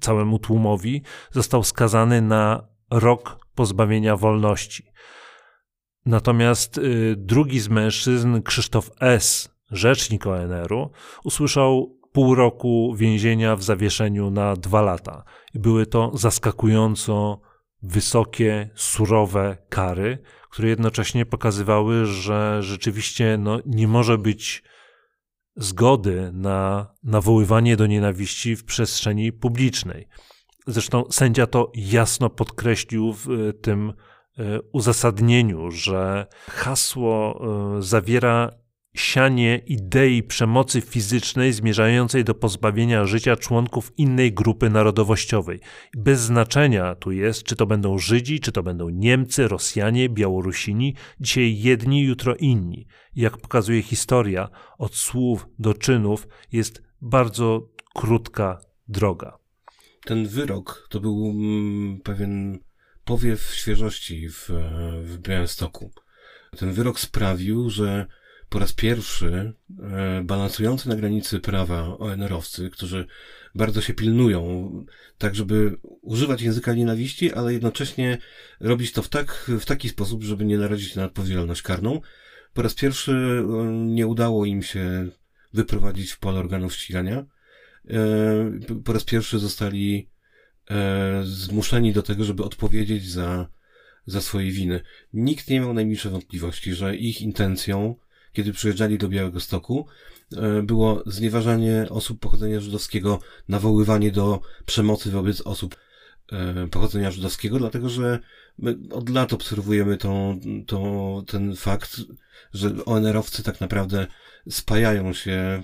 całemu 0.00 0.38
tłumowi, 0.38 1.02
został 1.30 1.64
skazany 1.64 2.22
na 2.22 2.68
rok 2.90 3.38
pozbawienia 3.54 4.16
wolności. 4.16 4.92
Natomiast 6.06 6.78
y, 6.78 7.14
drugi 7.18 7.60
z 7.60 7.68
mężczyzn, 7.68 8.42
Krzysztof 8.42 8.90
S., 9.00 9.54
rzecznik 9.70 10.26
ONR-u, 10.26 10.90
usłyszał 11.24 11.98
pół 12.12 12.34
roku 12.34 12.94
więzienia 12.96 13.56
w 13.56 13.62
zawieszeniu 13.62 14.30
na 14.30 14.56
dwa 14.56 14.82
lata. 14.82 15.24
I 15.54 15.58
były 15.58 15.86
to 15.86 16.10
zaskakująco 16.14 17.40
wysokie, 17.82 18.70
surowe 18.74 19.56
kary, 19.68 20.18
które 20.50 20.68
jednocześnie 20.68 21.26
pokazywały, 21.26 22.06
że 22.06 22.62
rzeczywiście 22.62 23.38
no, 23.38 23.58
nie 23.66 23.88
może 23.88 24.18
być 24.18 24.62
zgody 25.56 26.30
na 26.32 26.86
nawoływanie 27.02 27.76
do 27.76 27.86
nienawiści 27.86 28.56
w 28.56 28.64
przestrzeni 28.64 29.32
publicznej. 29.32 30.08
Zresztą 30.66 31.04
sędzia 31.10 31.46
to 31.46 31.72
jasno 31.74 32.30
podkreślił 32.30 33.12
w 33.12 33.30
y, 33.30 33.52
tym 33.52 33.92
uzasadnieniu, 34.72 35.70
że 35.70 36.26
hasło 36.48 37.44
e, 37.78 37.82
zawiera 37.82 38.62
sianie 38.94 39.62
idei 39.66 40.22
przemocy 40.22 40.80
fizycznej 40.80 41.52
zmierzającej 41.52 42.24
do 42.24 42.34
pozbawienia 42.34 43.04
życia 43.04 43.36
członków 43.36 43.92
innej 43.96 44.32
grupy 44.32 44.70
narodowościowej. 44.70 45.60
Bez 45.96 46.20
znaczenia 46.20 46.94
tu 46.94 47.12
jest, 47.12 47.42
czy 47.42 47.56
to 47.56 47.66
będą 47.66 47.98
Żydzi, 47.98 48.40
czy 48.40 48.52
to 48.52 48.62
będą 48.62 48.88
Niemcy, 48.88 49.48
Rosjanie, 49.48 50.08
Białorusini, 50.08 50.94
dzisiaj 51.20 51.58
jedni, 51.58 52.02
jutro 52.02 52.36
inni. 52.36 52.86
Jak 53.16 53.38
pokazuje 53.38 53.82
historia, 53.82 54.48
od 54.78 54.94
słów 54.94 55.48
do 55.58 55.74
czynów 55.74 56.28
jest 56.52 56.82
bardzo 57.00 57.68
krótka 57.94 58.58
droga. 58.88 59.38
Ten 60.04 60.26
wyrok 60.26 60.86
to 60.90 61.00
był 61.00 61.30
mm, 61.30 62.00
pewien 62.00 62.58
powiew 63.04 63.54
świeżości 63.54 64.28
w, 64.28 64.50
w 65.02 65.18
Białymstoku. 65.18 65.92
Ten 66.56 66.72
wyrok 66.72 67.00
sprawił, 67.00 67.70
że 67.70 68.06
po 68.52 68.58
raz 68.58 68.72
pierwszy 68.72 69.52
e, 69.82 70.22
balansujący 70.24 70.88
na 70.88 70.96
granicy 70.96 71.40
prawa 71.40 71.98
ONR-owcy, 71.98 72.70
którzy 72.70 73.06
bardzo 73.54 73.80
się 73.80 73.94
pilnują, 73.94 74.70
tak 75.18 75.34
żeby 75.34 75.78
używać 76.02 76.42
języka 76.42 76.74
nienawiści, 76.74 77.32
ale 77.32 77.52
jednocześnie 77.52 78.18
robić 78.60 78.92
to 78.92 79.02
w, 79.02 79.08
tak, 79.08 79.50
w 79.60 79.64
taki 79.64 79.88
sposób, 79.88 80.22
żeby 80.22 80.44
nie 80.44 80.58
narazić 80.58 80.96
na 80.96 81.04
odpowiedzialność 81.04 81.62
karną. 81.62 82.00
Po 82.54 82.62
raz 82.62 82.74
pierwszy 82.74 83.12
e, 83.12 83.72
nie 83.72 84.06
udało 84.06 84.44
im 84.44 84.62
się 84.62 85.08
wyprowadzić 85.52 86.12
w 86.12 86.18
pole 86.18 86.40
organów 86.40 86.74
ścigania. 86.74 87.24
E, 87.90 88.00
po 88.84 88.92
raz 88.92 89.04
pierwszy 89.04 89.38
zostali 89.38 90.11
zmuszeni 91.24 91.92
do 91.92 92.02
tego, 92.02 92.24
żeby 92.24 92.44
odpowiedzieć 92.44 93.10
za, 93.10 93.48
za 94.06 94.20
swoje 94.20 94.50
winy. 94.50 94.80
Nikt 95.12 95.48
nie 95.48 95.60
miał 95.60 95.74
najmniejszej 95.74 96.12
wątpliwości, 96.12 96.74
że 96.74 96.96
ich 96.96 97.20
intencją 97.20 97.94
kiedy 98.32 98.52
przyjeżdżali 98.52 98.98
do 98.98 99.08
Białego 99.08 99.40
Stoku, 99.40 99.86
e, 100.36 100.62
było 100.62 101.02
znieważanie 101.06 101.86
osób 101.90 102.20
pochodzenia 102.20 102.60
żydowskiego, 102.60 103.18
nawoływanie 103.48 104.10
do 104.10 104.40
przemocy 104.66 105.10
wobec 105.10 105.40
osób 105.40 105.76
e, 106.32 106.68
pochodzenia 106.68 107.10
żydowskiego, 107.10 107.58
dlatego 107.58 107.88
że 107.88 108.18
my 108.58 108.78
od 108.90 109.08
lat 109.08 109.32
obserwujemy 109.32 109.96
tą, 109.96 110.40
tą, 110.66 111.22
ten 111.26 111.56
fakt, 111.56 112.00
że 112.54 112.84
ONR-owcy 112.84 113.42
tak 113.42 113.60
naprawdę 113.60 114.06
spajają 114.50 115.12
się 115.12 115.62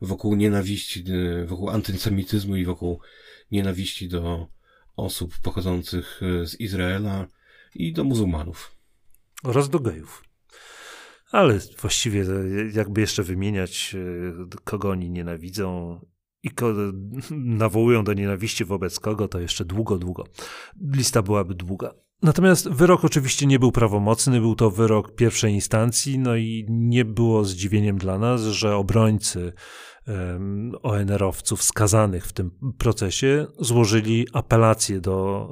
wokół 0.00 0.36
nienawiści, 0.36 1.04
e, 1.08 1.44
wokół 1.46 1.70
antysemityzmu 1.70 2.56
i 2.56 2.64
wokół 2.64 3.00
nienawiści 3.54 4.08
do 4.08 4.48
osób 4.96 5.38
pochodzących 5.42 6.20
z 6.44 6.60
Izraela 6.60 7.26
i 7.74 7.92
do 7.92 8.04
muzułmanów. 8.04 8.76
Oraz 9.44 9.68
do 9.68 9.80
gejów. 9.80 10.24
Ale 11.30 11.58
właściwie 11.80 12.24
jakby 12.72 13.00
jeszcze 13.00 13.22
wymieniać, 13.22 13.96
e, 14.54 14.60
kogo 14.64 14.90
oni 14.90 15.10
nienawidzą 15.10 16.00
i 16.42 16.50
nawołują 17.30 18.04
do 18.04 18.12
nienawiści 18.12 18.64
wobec 18.64 19.00
kogo, 19.00 19.28
to 19.28 19.40
jeszcze 19.40 19.64
długo, 19.64 19.98
długo. 19.98 20.24
Lista 20.92 21.22
byłaby 21.22 21.54
długa. 21.54 21.94
Natomiast 22.22 22.68
wyrok 22.68 23.04
oczywiście 23.04 23.46
nie 23.46 23.58
był 23.58 23.72
prawomocny, 23.72 24.40
był 24.40 24.54
to 24.54 24.70
wyrok 24.70 25.14
pierwszej 25.14 25.52
instancji, 25.52 26.18
no 26.18 26.36
i 26.36 26.66
nie 26.68 27.04
było 27.04 27.44
zdziwieniem 27.44 27.98
dla 27.98 28.18
nas, 28.18 28.42
że 28.42 28.76
obrońcy 28.76 29.52
ONR-owców 30.82 31.62
skazanych 31.62 32.26
w 32.26 32.32
tym 32.32 32.50
procesie 32.78 33.46
złożyli 33.58 34.26
apelację 34.32 35.00
do, 35.00 35.50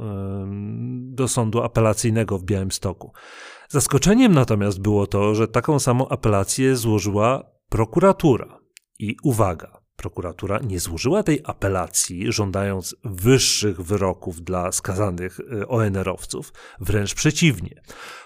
do 0.92 1.28
sądu 1.28 1.62
apelacyjnego 1.62 2.38
w 2.38 2.44
Białymstoku. 2.44 3.12
Zaskoczeniem 3.68 4.32
natomiast 4.34 4.80
było 4.80 5.06
to, 5.06 5.34
że 5.34 5.48
taką 5.48 5.78
samą 5.78 6.08
apelację 6.08 6.76
złożyła 6.76 7.50
prokuratura. 7.68 8.58
I 8.98 9.16
uwaga, 9.22 9.82
prokuratura 9.96 10.58
nie 10.58 10.80
złożyła 10.80 11.22
tej 11.22 11.40
apelacji, 11.44 12.32
żądając 12.32 12.96
wyższych 13.04 13.80
wyroków 13.80 14.42
dla 14.42 14.72
skazanych 14.72 15.40
y, 15.40 15.68
ONR-owców, 15.68 16.52
wręcz 16.80 17.14
przeciwnie. 17.14 17.82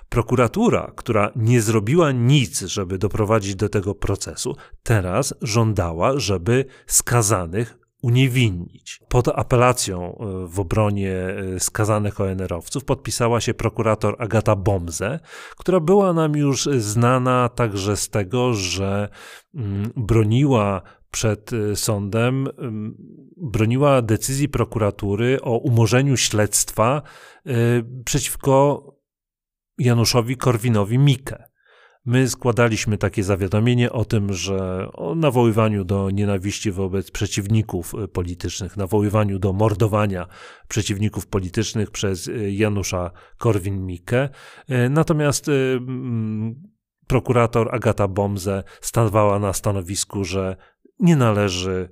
Prokuratura, 0.09 0.93
która 0.97 1.33
nie 1.37 1.61
zrobiła 1.61 2.13
nic, 2.13 2.61
żeby 2.61 2.99
doprowadzić 2.99 3.55
do 3.55 3.69
tego 3.69 3.95
procesu, 3.95 4.57
teraz 4.83 5.35
żądała, 5.43 6.19
żeby 6.19 6.65
skazanych 6.87 7.79
uniewinnić. 8.03 9.01
Pod 9.09 9.29
apelacją 9.29 10.19
e, 10.19 10.47
w 10.47 10.61
obronie 10.61 11.13
e, 11.15 11.61
skazanych 11.61 12.21
ONR-owców 12.21 12.85
podpisała 12.85 13.41
się 13.41 13.55
prokurator 13.55 14.17
Agata 14.19 14.57
Bomze, 14.57 15.21
która 15.57 15.81
była 15.81 16.13
nam 16.13 16.37
już 16.37 16.69
znana 16.79 17.49
także 17.49 17.97
z 17.97 18.09
tego, 18.09 18.55
że 18.55 19.09
mm, 19.55 19.91
broniła 19.97 20.83
przed 21.11 21.53
e, 21.53 21.77
sądem, 21.77 22.49
mm, 22.59 22.95
broniła 23.37 24.03
decyzji 24.03 24.49
prokuratury 24.49 25.39
o 25.43 25.59
umorzeniu 25.59 26.17
śledztwa 26.17 27.03
przeciwko 28.05 28.83
Januszowi 29.79 30.37
Korwinowi-Mikke. 30.37 31.45
My 32.07 32.29
składaliśmy 32.29 32.99
takie 32.99 33.23
zawiadomienie 33.25 33.93
o 33.93 34.05
tym, 34.05 34.33
że 34.33 34.89
o 34.93 35.15
nawoływaniu 35.15 35.85
do 35.85 36.11
nienawiści 36.11 36.73
wobec 36.73 37.11
przeciwników 37.11 37.95
e, 37.95 38.09
politycznych, 38.09 38.77
nawoływaniu 38.77 39.39
do 39.39 39.53
mordowania 39.53 40.27
przeciwników 40.69 41.27
politycznych 41.27 41.91
przez 41.91 42.29
e, 42.29 42.51
Janusza 42.51 43.11
Korwin-Mikke. 43.39 44.29
E, 44.69 44.89
natomiast 44.89 45.51
prokurator 47.07 47.75
Agata 47.75 48.09
Bomze 48.09 48.65
stawała 48.81 49.39
na 49.39 49.53
stanowisku, 49.53 50.25
że 50.25 50.57
nie 51.01 51.17
należy 51.17 51.89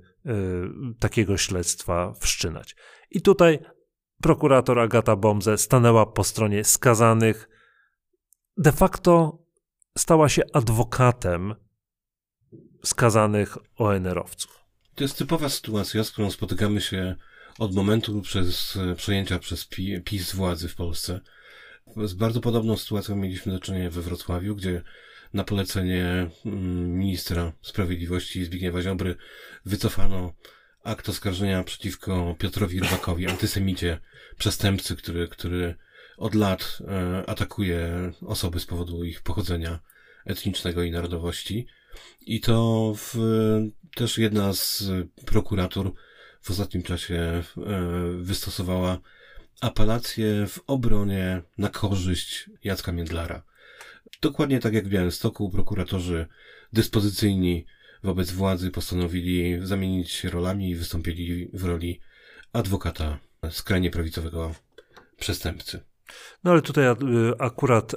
takiego 0.99 1.37
śledztwa 1.37 2.13
wszczynać. 2.19 2.75
I 3.11 3.21
tutaj 3.21 3.59
prokurator 4.21 4.79
Agata 4.79 5.15
Bomze 5.15 5.57
stanęła 5.57 6.05
po 6.05 6.23
stronie 6.23 6.63
skazanych, 6.63 7.49
de 8.57 8.71
facto 8.71 9.39
stała 9.97 10.29
się 10.29 10.41
adwokatem 10.53 11.55
skazanych 12.83 13.57
ONR-owców. 13.77 14.65
To 14.95 15.03
jest 15.03 15.17
typowa 15.17 15.49
sytuacja, 15.49 16.03
z 16.03 16.11
którą 16.11 16.31
spotykamy 16.31 16.81
się 16.81 17.15
od 17.59 17.75
momentu 17.75 18.21
przez, 18.21 18.77
przejęcia 18.97 19.39
przez 19.39 19.67
PiS 20.05 20.35
władzy 20.35 20.67
w 20.67 20.75
Polsce. 20.75 21.19
Z 22.05 22.13
bardzo 22.13 22.41
podobną 22.41 22.77
sytuacją 22.77 23.15
mieliśmy 23.15 23.53
do 23.53 23.59
czynienia 23.59 23.89
we 23.89 24.01
Wrocławiu, 24.01 24.55
gdzie 24.55 24.81
na 25.33 25.43
polecenie 25.43 26.29
mm, 26.45 26.97
ministra 26.97 27.51
sprawiedliwości 27.61 28.45
Zbigniewa 28.45 28.81
Ziobry 28.81 29.15
wycofano 29.65 30.33
akt 30.83 31.09
oskarżenia 31.09 31.63
przeciwko 31.63 32.35
Piotrowi 32.39 32.79
Rybakowi, 32.79 33.27
antysemicie, 33.27 33.99
przestępcy, 34.37 34.95
który, 34.95 35.27
który 35.27 35.75
od 36.17 36.35
lat 36.35 36.77
e, 36.87 37.23
atakuje 37.29 38.11
osoby 38.25 38.59
z 38.59 38.65
powodu 38.65 39.03
ich 39.03 39.21
pochodzenia 39.21 39.79
etnicznego 40.25 40.83
i 40.83 40.91
narodowości. 40.91 41.67
I 42.21 42.41
to 42.41 42.93
w, 42.97 43.15
też 43.95 44.17
jedna 44.17 44.53
z 44.53 44.83
prokuratur 45.25 45.93
w 46.41 46.51
ostatnim 46.51 46.83
czasie 46.83 47.15
e, 47.15 47.43
wystosowała 48.17 48.99
apelację 49.61 50.47
w 50.47 50.59
obronie 50.67 51.41
na 51.57 51.69
korzyść 51.69 52.49
Jacka 52.63 52.91
Międlara. 52.91 53.43
Dokładnie 54.21 54.59
tak 54.59 54.73
jak 54.73 54.85
w 54.85 54.89
Białymstoku, 54.89 55.49
prokuratorzy 55.49 56.27
dyspozycyjni 56.73 57.65
wobec 58.03 58.31
władzy 58.31 58.71
postanowili 58.71 59.59
zamienić 59.67 60.11
się 60.11 60.29
rolami 60.29 60.69
i 60.69 60.75
wystąpili 60.75 61.49
w 61.53 61.63
roli 61.63 61.99
adwokata 62.53 63.19
skrajnie 63.49 63.91
prawicowego 63.91 64.55
przestępcy. 65.19 65.79
No 66.43 66.51
ale 66.51 66.61
tutaj 66.61 66.85
y, 66.85 66.93
akurat 67.39 67.95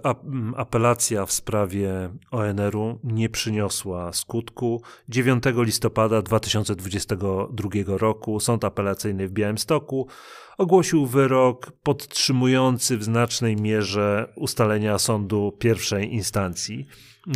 apelacja 0.57 1.27
w 1.27 1.33
sprawie 1.33 2.11
ONR-u 2.31 2.99
nie 3.05 3.29
przyniosła 3.29 4.13
skutku. 4.13 4.83
9 5.09 5.45
listopada 5.57 6.23
2022 6.23 7.71
roku 7.87 8.41
Sąd 8.41 8.65
Apelacyjny 8.65 9.29
w 9.29 9.33
Białymstoku 9.33 10.09
ogłosił 10.59 11.07
wyrok 11.07 11.73
podtrzymujący 11.83 12.99
w 12.99 13.05
znacznej 13.05 13.57
mierze 13.57 14.33
ustalenia 14.37 14.99
sądu 14.99 15.53
pierwszej 15.59 16.15
instancji. 16.15 16.87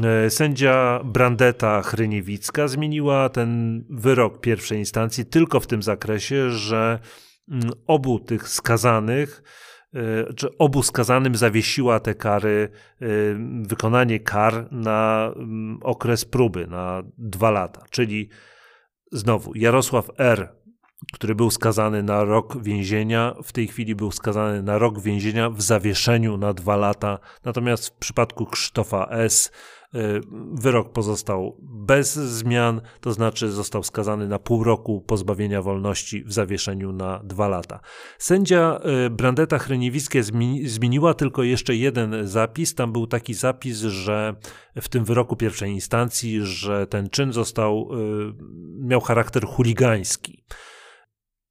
E, 0.04 0.30
sędzia 0.30 1.00
Brandeta 1.04 1.82
Chryniewicka 1.82 2.68
zmieniła 2.68 3.28
ten 3.28 3.84
wyrok 3.90 4.40
pierwszej 4.40 4.78
instancji 4.78 5.26
tylko 5.26 5.60
w 5.60 5.66
tym 5.66 5.82
zakresie, 5.82 6.50
że 6.50 6.98
obu 7.86 8.20
tych 8.20 8.48
skazanych 8.48 9.42
E, 9.42 9.71
czy 10.36 10.58
obu 10.58 10.82
skazanym 10.82 11.36
zawiesiła 11.36 12.00
te 12.00 12.14
kary, 12.14 12.68
e, 13.00 13.06
wykonanie 13.62 14.20
kar 14.20 14.72
na 14.72 15.30
okres 15.82 16.24
próby, 16.24 16.66
na 16.66 17.02
dwa 17.18 17.50
lata. 17.50 17.84
Czyli 17.90 18.28
znowu 19.12 19.54
Jarosław 19.54 20.10
R., 20.18 20.54
który 21.12 21.34
był 21.34 21.50
skazany 21.50 22.02
na 22.02 22.24
rok 22.24 22.62
więzienia, 22.62 23.34
w 23.44 23.52
tej 23.52 23.68
chwili 23.68 23.94
był 23.94 24.10
skazany 24.10 24.62
na 24.62 24.78
rok 24.78 25.00
więzienia 25.00 25.50
w 25.50 25.62
zawieszeniu 25.62 26.36
na 26.36 26.52
dwa 26.52 26.76
lata. 26.76 27.18
Natomiast 27.44 27.88
w 27.88 27.92
przypadku 27.92 28.46
Krzysztofa 28.46 29.08
S., 29.10 29.50
E, 29.50 29.81
wyrok 30.52 30.92
pozostał 30.92 31.56
bez 31.62 32.14
zmian, 32.14 32.80
to 33.00 33.12
znaczy 33.12 33.50
został 33.50 33.82
skazany 33.82 34.28
na 34.28 34.38
pół 34.38 34.64
roku 34.64 35.00
pozbawienia 35.00 35.62
wolności 35.62 36.24
w 36.24 36.32
zawieszeniu 36.32 36.92
na 36.92 37.18
dwa 37.24 37.48
lata. 37.48 37.80
Sędzia 38.18 38.80
e, 38.82 39.10
Brandeta 39.10 39.58
Chryniewickie 39.58 40.22
zmieniła 40.64 41.14
tylko 41.14 41.42
jeszcze 41.42 41.76
jeden 41.76 42.28
zapis. 42.28 42.74
Tam 42.74 42.92
był 42.92 43.06
taki 43.06 43.34
zapis, 43.34 43.78
że 43.78 44.34
w 44.76 44.88
tym 44.88 45.04
wyroku 45.04 45.36
pierwszej 45.36 45.70
instancji, 45.70 46.40
że 46.42 46.86
ten 46.86 47.10
czyn 47.10 47.32
został, 47.32 47.88
e, 47.92 47.96
miał 48.86 49.00
charakter 49.00 49.46
chuligański. 49.46 50.44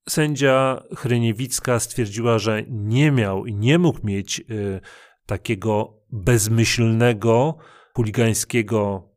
Sędzia 0.10 0.84
Chryniewicka 0.96 1.80
stwierdziła, 1.80 2.40
że 2.40 2.64
nie 2.70 3.12
miał 3.12 3.46
i 3.46 3.56
nie 3.56 3.80
mógł 3.80 4.08
mieć 4.08 4.42
takiego 5.26 5.98
bezmyślnego, 6.12 7.58
chuligańskiego 7.96 9.10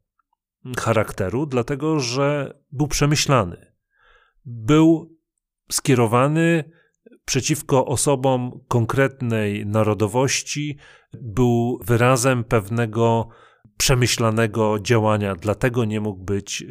charakteru, 0.79 1.47
dlatego 1.47 2.01
że 2.01 2.59
był 2.73 2.89
przemyślany. 2.89 3.73
Był 4.45 5.19
skierowany 5.71 6.71
przeciwko 7.25 7.87
osobom 7.87 8.61
konkretnej 8.69 9.67
narodowości, 9.67 10.79
był 11.13 11.81
wyrazem 11.85 12.45
pewnego 12.45 13.29
przemyślanego 13.77 14.79
działania, 14.81 15.35
dlatego 15.35 15.85
nie 15.85 16.01
mógł 16.01 16.25
być 16.25 16.63
y, 16.63 16.65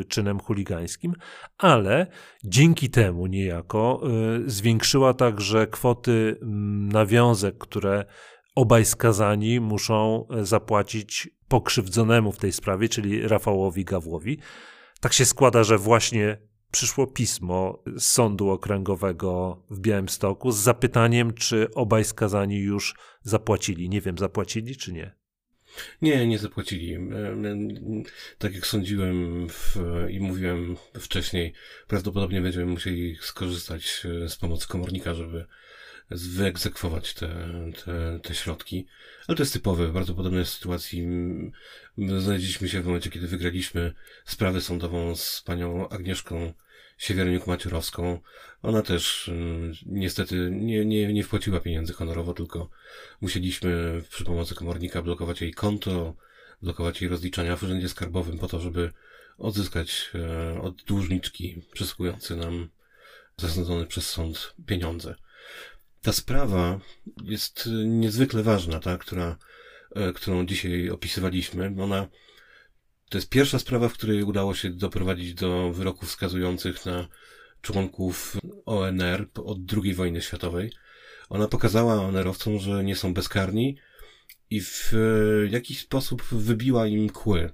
y, 0.00 0.04
czynem 0.04 0.40
chuligańskim, 0.40 1.14
ale 1.58 2.06
dzięki 2.44 2.90
temu 2.90 3.26
niejako 3.26 4.02
y, 4.46 4.50
zwiększyła 4.50 5.14
także 5.14 5.66
kwoty 5.66 6.38
mm, 6.42 6.88
nawiązek, 6.88 7.58
które 7.58 8.04
obaj 8.54 8.84
skazani 8.84 9.60
muszą 9.60 10.26
zapłacić 10.42 11.30
pokrzywdzonemu 11.48 12.32
w 12.32 12.38
tej 12.38 12.52
sprawie, 12.52 12.88
czyli 12.88 13.28
Rafałowi 13.28 13.84
Gawłowi. 13.84 14.38
Tak 15.00 15.12
się 15.12 15.24
składa, 15.24 15.64
że 15.64 15.78
właśnie 15.78 16.38
przyszło 16.70 17.06
pismo 17.06 17.82
z 17.96 18.04
Sądu 18.04 18.50
Okręgowego 18.50 19.62
w 19.70 19.80
Białymstoku 19.80 20.52
z 20.52 20.56
zapytaniem, 20.56 21.34
czy 21.34 21.74
obaj 21.74 22.04
skazani 22.04 22.58
już 22.58 22.94
zapłacili. 23.22 23.88
Nie 23.88 24.00
wiem, 24.00 24.18
zapłacili 24.18 24.76
czy 24.76 24.92
nie. 24.92 25.20
Nie, 26.02 26.26
nie 26.26 26.38
zapłacili. 26.38 26.98
Tak 28.38 28.54
jak 28.54 28.66
sądziłem 28.66 29.46
w, 29.48 29.76
i 30.10 30.20
mówiłem 30.20 30.76
wcześniej, 30.94 31.52
prawdopodobnie 31.88 32.40
będziemy 32.40 32.66
musieli 32.66 33.16
skorzystać 33.20 34.06
e, 34.24 34.28
z 34.28 34.36
pomocy 34.36 34.68
komornika, 34.68 35.14
żeby 35.14 35.46
wyegzekwować 36.10 37.14
te, 37.14 37.28
te, 37.84 38.20
te 38.22 38.34
środki. 38.34 38.86
Ale 39.26 39.36
to 39.36 39.42
jest 39.42 39.52
typowe, 39.52 39.88
bardzo 39.88 40.14
podobne 40.14 40.44
sytuacji. 40.44 41.08
Znaleźliśmy 42.18 42.68
się 42.68 42.80
w 42.80 42.86
momencie, 42.86 43.10
kiedy 43.10 43.26
wygraliśmy 43.26 43.94
sprawę 44.24 44.60
sądową 44.60 45.16
z 45.16 45.42
panią 45.42 45.88
Agnieszką 45.88 46.52
Siewierniuk-Maciurowską. 47.00 48.18
Ona 48.62 48.82
też 48.82 49.28
mm, 49.28 49.72
niestety 49.86 50.50
nie, 50.52 50.84
nie, 50.84 51.12
nie 51.12 51.24
wpłaciła 51.24 51.60
pieniędzy 51.60 51.92
honorowo, 51.92 52.34
tylko 52.34 52.70
musieliśmy 53.20 54.02
przy 54.10 54.24
pomocy 54.24 54.54
komornika 54.54 55.02
blokować 55.02 55.40
jej 55.40 55.54
konto, 55.54 56.14
blokować 56.62 57.00
jej 57.00 57.10
rozliczenia 57.10 57.56
w 57.56 57.62
urzędzie 57.62 57.88
skarbowym 57.88 58.38
po 58.38 58.48
to, 58.48 58.60
żeby 58.60 58.92
odzyskać 59.38 60.10
e, 60.14 60.60
od 60.60 60.82
dłużniczki 60.82 61.62
przysługujący 61.72 62.36
nam 62.36 62.68
zasądzone 63.36 63.86
przez 63.86 64.10
sąd 64.10 64.54
pieniądze. 64.66 65.14
Ta 66.02 66.12
sprawa 66.12 66.80
jest 67.24 67.68
niezwykle 67.86 68.42
ważna, 68.42 68.80
ta, 68.80 68.98
która, 68.98 69.36
e, 69.94 70.12
którą 70.12 70.46
dzisiaj 70.46 70.90
opisywaliśmy. 70.90 71.74
Ona 71.82 72.08
to 73.10 73.18
jest 73.18 73.28
pierwsza 73.28 73.58
sprawa, 73.58 73.88
w 73.88 73.92
której 73.92 74.22
udało 74.22 74.54
się 74.54 74.70
doprowadzić 74.70 75.34
do 75.34 75.72
wyroków 75.72 76.08
wskazujących 76.08 76.86
na 76.86 77.08
członków 77.62 78.36
ONR 78.66 79.28
od 79.44 79.58
II 79.82 79.94
wojny 79.94 80.22
światowej. 80.22 80.72
Ona 81.28 81.48
pokazała 81.48 81.94
ONR-owcom, 81.94 82.58
że 82.58 82.84
nie 82.84 82.96
są 82.96 83.14
bezkarni 83.14 83.78
i 84.50 84.60
w 84.60 84.92
jakiś 85.50 85.80
sposób 85.80 86.24
wybiła 86.24 86.86
im 86.86 87.10
kły. 87.10 87.52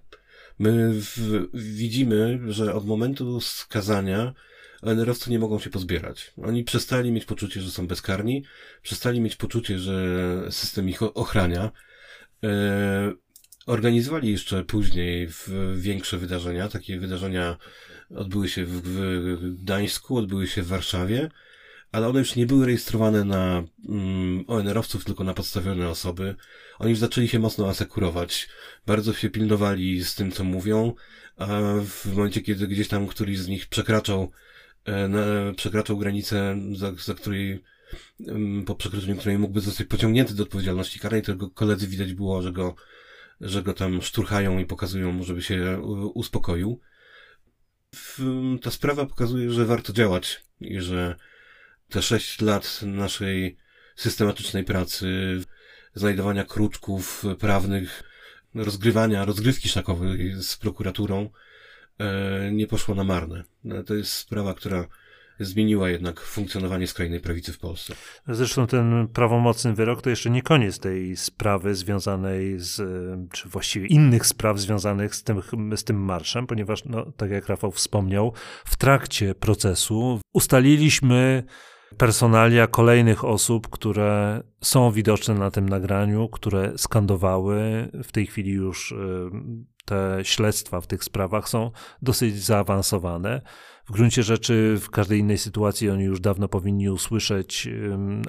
My 0.59 0.93
w, 0.93 1.47
widzimy, 1.55 2.41
że 2.49 2.75
od 2.75 2.87
momentu 2.87 3.41
skazania 3.41 4.35
ONR-owcy 4.87 5.31
nie 5.31 5.39
mogą 5.39 5.59
się 5.59 5.71
pozbierać. 5.71 6.33
Oni 6.43 6.65
przestali 6.65 7.13
mieć 7.13 7.25
poczucie, 7.25 7.61
że 7.61 7.71
są 7.71 7.87
bezkarni, 7.87 8.45
przestali 8.83 9.21
mieć 9.21 9.37
poczucie, 9.37 9.79
że 9.79 10.29
system 10.51 10.89
ich 10.89 11.03
ochrania. 11.03 11.73
E, 12.45 13.13
organizowali 13.67 14.33
jeszcze 14.33 14.65
później 14.65 15.29
większe 15.75 16.19
wydarzenia. 16.19 16.69
Takie 16.69 17.01
wydarzenia 17.01 17.57
odbyły 18.11 18.49
się 18.49 18.65
w, 18.67 19.57
Gdańsku, 19.63 20.17
odbyły 20.17 20.47
się 20.47 20.63
w 20.63 20.67
Warszawie, 20.67 21.31
ale 21.93 22.09
one 22.09 22.19
już 22.19 22.37
nie 22.37 22.47
były 22.47 22.67
rejestrowane 22.67 23.25
na 23.25 23.65
mm, 23.89 24.45
ONR-owców, 24.47 25.05
tylko 25.05 25.25
na 25.25 25.35
podstawione 25.35 25.89
osoby. 25.89 26.35
Oni 26.79 26.91
już 26.91 26.99
zaczęli 26.99 27.29
się 27.29 27.39
mocno 27.39 27.69
asekurować. 27.69 28.49
Bardzo 28.87 29.13
się 29.13 29.31
pilnowali 29.31 30.05
z 30.05 30.15
tym, 30.15 30.33
co 30.33 30.45
mówią, 30.45 30.95
a 31.37 31.47
w 31.85 32.17
momencie, 32.17 32.41
kiedy 32.41 32.69
gdzieś 32.69 32.89
tam 32.89 33.07
któryś 33.07 33.39
z 33.39 33.49
nich 33.49 33.67
przekraczał, 33.67 34.31
przekraczał 35.57 35.99
granicę, 35.99 36.57
za, 36.73 36.93
za 36.93 37.15
której 37.15 37.63
po 38.67 38.75
przekroczeniu 38.75 39.17
której 39.17 39.39
mógłby 39.39 39.61
zostać 39.61 39.87
pociągnięty 39.87 40.35
do 40.35 40.43
odpowiedzialności 40.43 41.01
karnej, 41.01 41.23
to 41.23 41.51
koledzy 41.51 41.89
widać 41.89 42.13
było, 42.13 42.43
że 42.43 42.53
go 42.53 42.75
że 43.41 43.63
go 43.63 43.75
tam 43.75 44.03
szturchają 44.03 44.59
i 44.59 44.67
pokazują 44.67 45.13
mu, 45.13 45.25
żeby 45.25 45.43
się 45.43 45.81
uspokoił. 46.15 46.81
Ta 48.63 48.71
sprawa 48.71 49.07
pokazuje, 49.07 49.51
że 49.51 49.65
warto 49.65 49.93
działać 49.93 50.45
i 50.61 50.81
że 50.81 51.17
te 51.89 52.03
sześć 52.03 52.41
lat 52.41 52.81
naszej 52.83 53.57
systematycznej 53.97 54.65
pracy, 54.65 55.41
znajdowania 55.95 56.45
kruczków 56.45 57.25
prawnych, 57.39 58.03
rozgrywania, 58.55 59.25
rozgrywki 59.25 59.69
szakowej 59.69 60.35
z 60.43 60.57
prokuraturą 60.57 61.23
e, 61.23 61.31
nie 62.53 62.67
poszło 62.67 62.95
na 62.95 63.05
marne. 63.05 63.45
To 63.87 63.95
jest 63.95 64.13
sprawa, 64.13 64.55
która 64.55 64.87
zmieniła 65.41 65.91
jednak 65.91 66.21
funkcjonowanie 66.21 66.87
skrajnej 66.87 67.21
prawicy 67.21 67.53
w 67.53 67.59
Polsce. 67.59 67.95
Zresztą 68.29 68.67
ten 68.67 69.09
prawomocny 69.09 69.75
wyrok 69.75 70.03
to 70.03 70.11
jeszcze 70.11 70.31
nie 70.31 70.43
koniec 70.43 70.79
tej 70.79 71.17
sprawy 71.17 71.75
związanej 71.75 72.55
z, 72.59 72.83
czy 73.33 73.49
właściwie 73.49 73.87
innych 73.87 74.27
spraw 74.27 74.59
związanych 74.59 75.15
z 75.15 75.23
tym, 75.23 75.43
z 75.77 75.85
tym 75.85 75.97
marszem, 75.97 76.47
ponieważ, 76.47 76.85
no, 76.85 77.13
tak 77.17 77.31
jak 77.31 77.49
Rafał 77.49 77.73
wspomniał, 77.73 78.33
w 78.65 78.77
trakcie 78.77 79.35
procesu 79.35 80.21
ustaliliśmy 80.33 81.45
personalia 81.99 82.67
kolejnych 82.67 83.25
osób, 83.25 83.69
które 83.69 84.43
są 84.61 84.91
widoczne 84.91 85.35
na 85.35 85.51
tym 85.51 85.69
nagraniu, 85.69 86.29
które 86.29 86.79
skandowały. 86.79 87.89
W 88.05 88.13
tej 88.13 88.27
chwili 88.27 88.51
już 88.51 88.93
y, 88.93 89.31
te 89.85 90.19
śledztwa 90.23 90.81
w 90.81 90.87
tych 90.87 91.05
sprawach 91.05 91.49
są 91.49 91.71
dosyć 92.03 92.45
zaawansowane. 92.45 93.43
W 93.87 93.93
gruncie 93.93 94.23
rzeczy 94.23 94.79
w 94.81 94.91
każdej 94.91 95.21
innej 95.21 95.39
sytuacji 95.39 95.91
oni 95.91 96.05
już 96.05 96.21
dawno 96.21 96.49
powinni 96.49 96.91
usłyszeć 96.91 97.69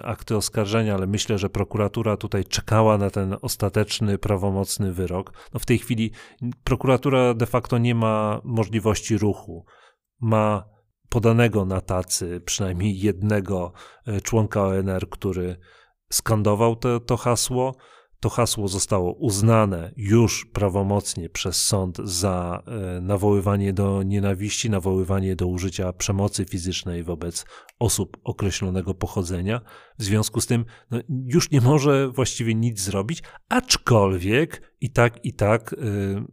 akty 0.03 0.35
oskarżenia, 0.35 0.95
ale 0.95 1.07
myślę, 1.07 1.37
że 1.37 1.49
prokuratura 1.49 2.17
tutaj 2.17 2.45
czekała 2.45 2.97
na 2.97 3.09
ten 3.09 3.35
ostateczny, 3.41 4.17
prawomocny 4.17 4.93
wyrok. 4.93 5.33
No 5.53 5.59
w 5.59 5.65
tej 5.65 5.77
chwili 5.77 6.11
prokuratura 6.63 7.33
de 7.33 7.45
facto 7.45 7.77
nie 7.77 7.95
ma 7.95 8.41
możliwości 8.43 9.17
ruchu. 9.17 9.65
Ma 10.19 10.76
podanego 11.09 11.65
na 11.65 11.81
tacy 11.81 12.41
przynajmniej 12.45 12.99
jednego 12.99 13.73
e, 14.05 14.21
członka 14.21 14.63
ONR, 14.63 15.09
który 15.09 15.57
skandował 16.09 16.75
to, 16.75 16.99
to 16.99 17.17
hasło 17.17 17.75
to 18.19 18.29
hasło 18.29 18.67
zostało 18.67 19.13
uznane 19.13 19.93
już 19.97 20.45
prawomocnie 20.45 21.29
przez 21.29 21.63
sąd 21.63 21.97
za 22.03 22.63
e, 22.67 23.01
nawoływanie 23.01 23.73
do 23.73 24.03
nienawiści, 24.03 24.69
nawoływanie 24.69 25.35
do 25.35 25.47
użycia 25.47 25.93
przemocy 25.93 26.45
fizycznej 26.45 27.03
wobec 27.03 27.45
osób 27.79 28.17
określonego 28.23 28.93
pochodzenia. 28.93 29.61
W 29.99 30.03
związku 30.03 30.41
z 30.41 30.47
tym 30.47 30.65
no, 30.91 30.99
już 31.09 31.51
nie 31.51 31.61
może 31.61 32.09
właściwie 32.09 32.55
nic 32.55 32.81
zrobić, 32.81 33.23
aczkolwiek 33.49 34.75
i 34.81 34.91
tak, 34.91 35.25
i 35.25 35.33
tak 35.33 35.75
yy, 35.77 36.25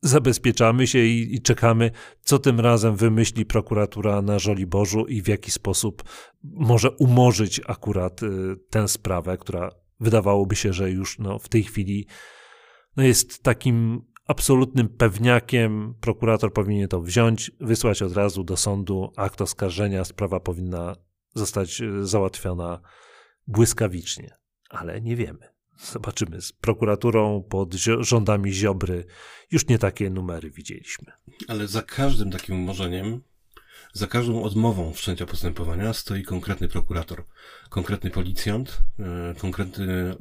zabezpieczamy 0.00 0.86
się 0.86 0.98
i, 0.98 1.34
i, 1.34 1.42
czekamy, 1.42 1.90
co 2.20 2.38
tym 2.38 2.60
razem 2.60 2.96
wymyśli 2.96 3.46
prokuratura 3.46 4.22
na 4.22 4.38
Żoliborzu 4.38 5.06
i 5.06 5.22
w 5.22 5.28
jaki 5.28 5.50
sposób 5.50 6.02
może 6.42 6.90
umorzyć 6.90 7.60
akurat 7.66 8.22
y, 8.22 8.56
tę 8.70 8.88
sprawę, 8.88 9.38
która 9.38 9.70
wydawałoby 10.00 10.56
się, 10.56 10.72
że 10.72 10.90
już 10.90 11.18
no, 11.18 11.38
w 11.38 11.48
tej 11.48 11.62
chwili 11.62 12.06
no, 12.96 13.02
jest 13.02 13.42
takim 13.42 14.02
absolutnym 14.26 14.88
pewniakiem. 14.88 15.94
Prokurator 16.00 16.52
powinien 16.52 16.88
to 16.88 17.00
wziąć, 17.00 17.50
wysłać 17.60 18.02
od 18.02 18.12
razu 18.12 18.44
do 18.44 18.56
sądu 18.56 19.12
akt 19.16 19.40
oskarżenia. 19.40 20.04
Sprawa 20.04 20.40
powinna 20.40 20.96
zostać 21.34 21.80
e, 21.80 22.06
załatwiona 22.06 22.80
błyskawicznie, 23.46 24.36
ale 24.70 25.00
nie 25.00 25.16
wiemy. 25.16 25.57
Zobaczymy. 25.78 26.40
Z 26.40 26.52
prokuraturą 26.52 27.42
pod 27.48 27.74
rządami 28.00 28.52
Ziobry 28.52 29.04
już 29.50 29.66
nie 29.66 29.78
takie 29.78 30.10
numery 30.10 30.50
widzieliśmy. 30.50 31.12
Ale 31.48 31.68
za 31.68 31.82
każdym 31.82 32.30
takim 32.30 32.56
umorzeniem 32.56 33.20
za 33.92 34.06
każdą 34.06 34.42
odmową 34.42 34.92
wszczęcia 34.92 35.26
postępowania 35.26 35.92
stoi 35.92 36.22
konkretny 36.22 36.68
prokurator, 36.68 37.24
konkretny 37.68 38.10
policjant, 38.10 38.82
e, 38.98 39.34
konkretny, 39.38 40.16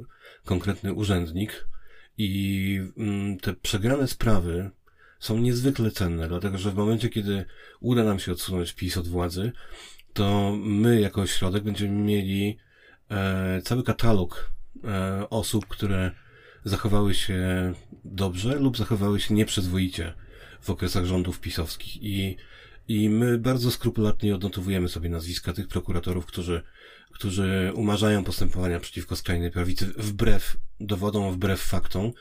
konkretny 0.46 0.94
urzędnik 0.94 1.68
i 2.18 2.80
mm, 2.98 3.38
te 3.38 3.54
przegrane 3.54 4.08
sprawy 4.08 4.72
są 5.20 5.38
niezwykle 5.38 5.92
cenne, 5.92 6.28
dlatego 6.28 6.58
że 6.58 6.72
w 6.72 6.76
momencie, 6.76 7.10
kiedy 7.10 7.46
uda 7.80 8.04
nam 8.04 8.20
się 8.20 8.32
odsunąć 8.32 8.74
PiS 8.74 8.98
od 8.98 9.08
władzy, 9.08 9.52
to 10.14 10.56
my 10.60 11.02
jako 11.02 11.22
ośrodek 11.22 11.64
będziemy 11.64 11.96
mieli 11.96 12.58
e, 13.12 13.62
cały 13.62 13.84
katalog 13.84 14.52
osób, 15.30 15.68
które 15.68 16.12
zachowały 16.64 17.14
się 17.14 17.74
dobrze 18.06 18.56
lub 18.56 18.78
zachowały 18.78 19.20
się 19.20 19.34
nieprzyzwoicie 19.34 20.14
w 20.62 20.70
okresach 20.70 21.06
rządów 21.06 21.40
pisowskich. 21.40 22.04
I, 22.04 22.38
i 22.88 23.10
my 23.10 23.38
bardzo 23.38 23.72
skrupulatnie 23.72 24.36
odnotowujemy 24.36 24.90
sobie 24.90 25.10
nazwiska 25.10 25.54
tych 25.54 25.68
prokuratorów, 25.68 26.26
którzy, 26.26 26.62
którzy 27.12 27.72
umarzają 27.76 28.24
postępowania 28.24 28.80
przeciwko 28.80 29.16
skrajnej 29.16 29.52
prawicy 29.52 29.86
wbrew 29.98 30.58
dowodom, 30.80 31.34
wbrew 31.34 31.62
faktom. 31.62 32.12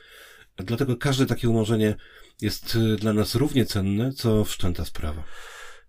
Dlatego 0.56 0.96
każde 0.96 1.26
takie 1.26 1.48
umorzenie 1.48 1.94
jest 2.40 2.78
dla 2.98 3.12
nas 3.12 3.34
równie 3.34 3.66
cenne, 3.66 4.12
co 4.12 4.44
wszczęta 4.44 4.84
sprawa. 4.84 5.24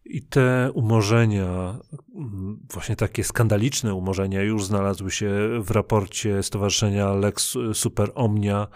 I 0.10 0.22
te 0.22 0.72
umorzenia, 0.74 1.80
właśnie 2.74 2.96
takie 2.96 3.24
skandaliczne 3.24 3.94
umorzenia, 3.94 4.42
już 4.42 4.66
znalazły 4.66 5.12
się 5.12 5.30
w 5.62 5.72
raporcie 5.72 6.44
Stowarzyszenia 6.44 7.14
Lex 7.14 7.58
Super 7.74 8.12
Omnia, 8.16 8.68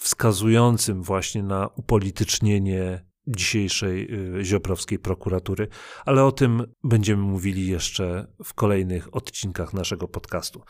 wskazującym 0.00 1.02
właśnie 1.02 1.42
na 1.42 1.66
upolitycznienie 1.66 3.04
dzisiejszej 3.26 4.14
y, 4.40 4.44
ziobrowskiej 4.44 4.98
prokuratury, 4.98 5.68
ale 6.04 6.24
o 6.24 6.32
tym 6.32 6.74
będziemy 6.84 7.22
mówili 7.22 7.66
jeszcze 7.66 8.26
w 8.44 8.54
kolejnych 8.54 9.16
odcinkach 9.16 9.72
naszego 9.72 10.08
podcastu. 10.08 10.62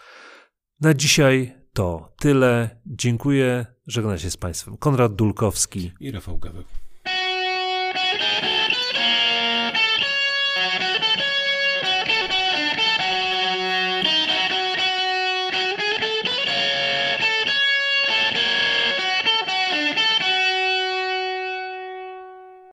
Na 0.81 0.95
dzisiaj 0.95 1.55
to 1.73 2.15
tyle. 2.21 2.81
Dziękuję. 2.87 3.67
Żegnam 3.87 4.19
się 4.19 4.31
z 4.31 4.37
Państwem. 4.37 4.77
Konrad 4.77 5.15
Dulkowski 5.15 5.93
i 6.01 6.11
Rafał 6.11 6.39
Gaweł. 6.39 6.65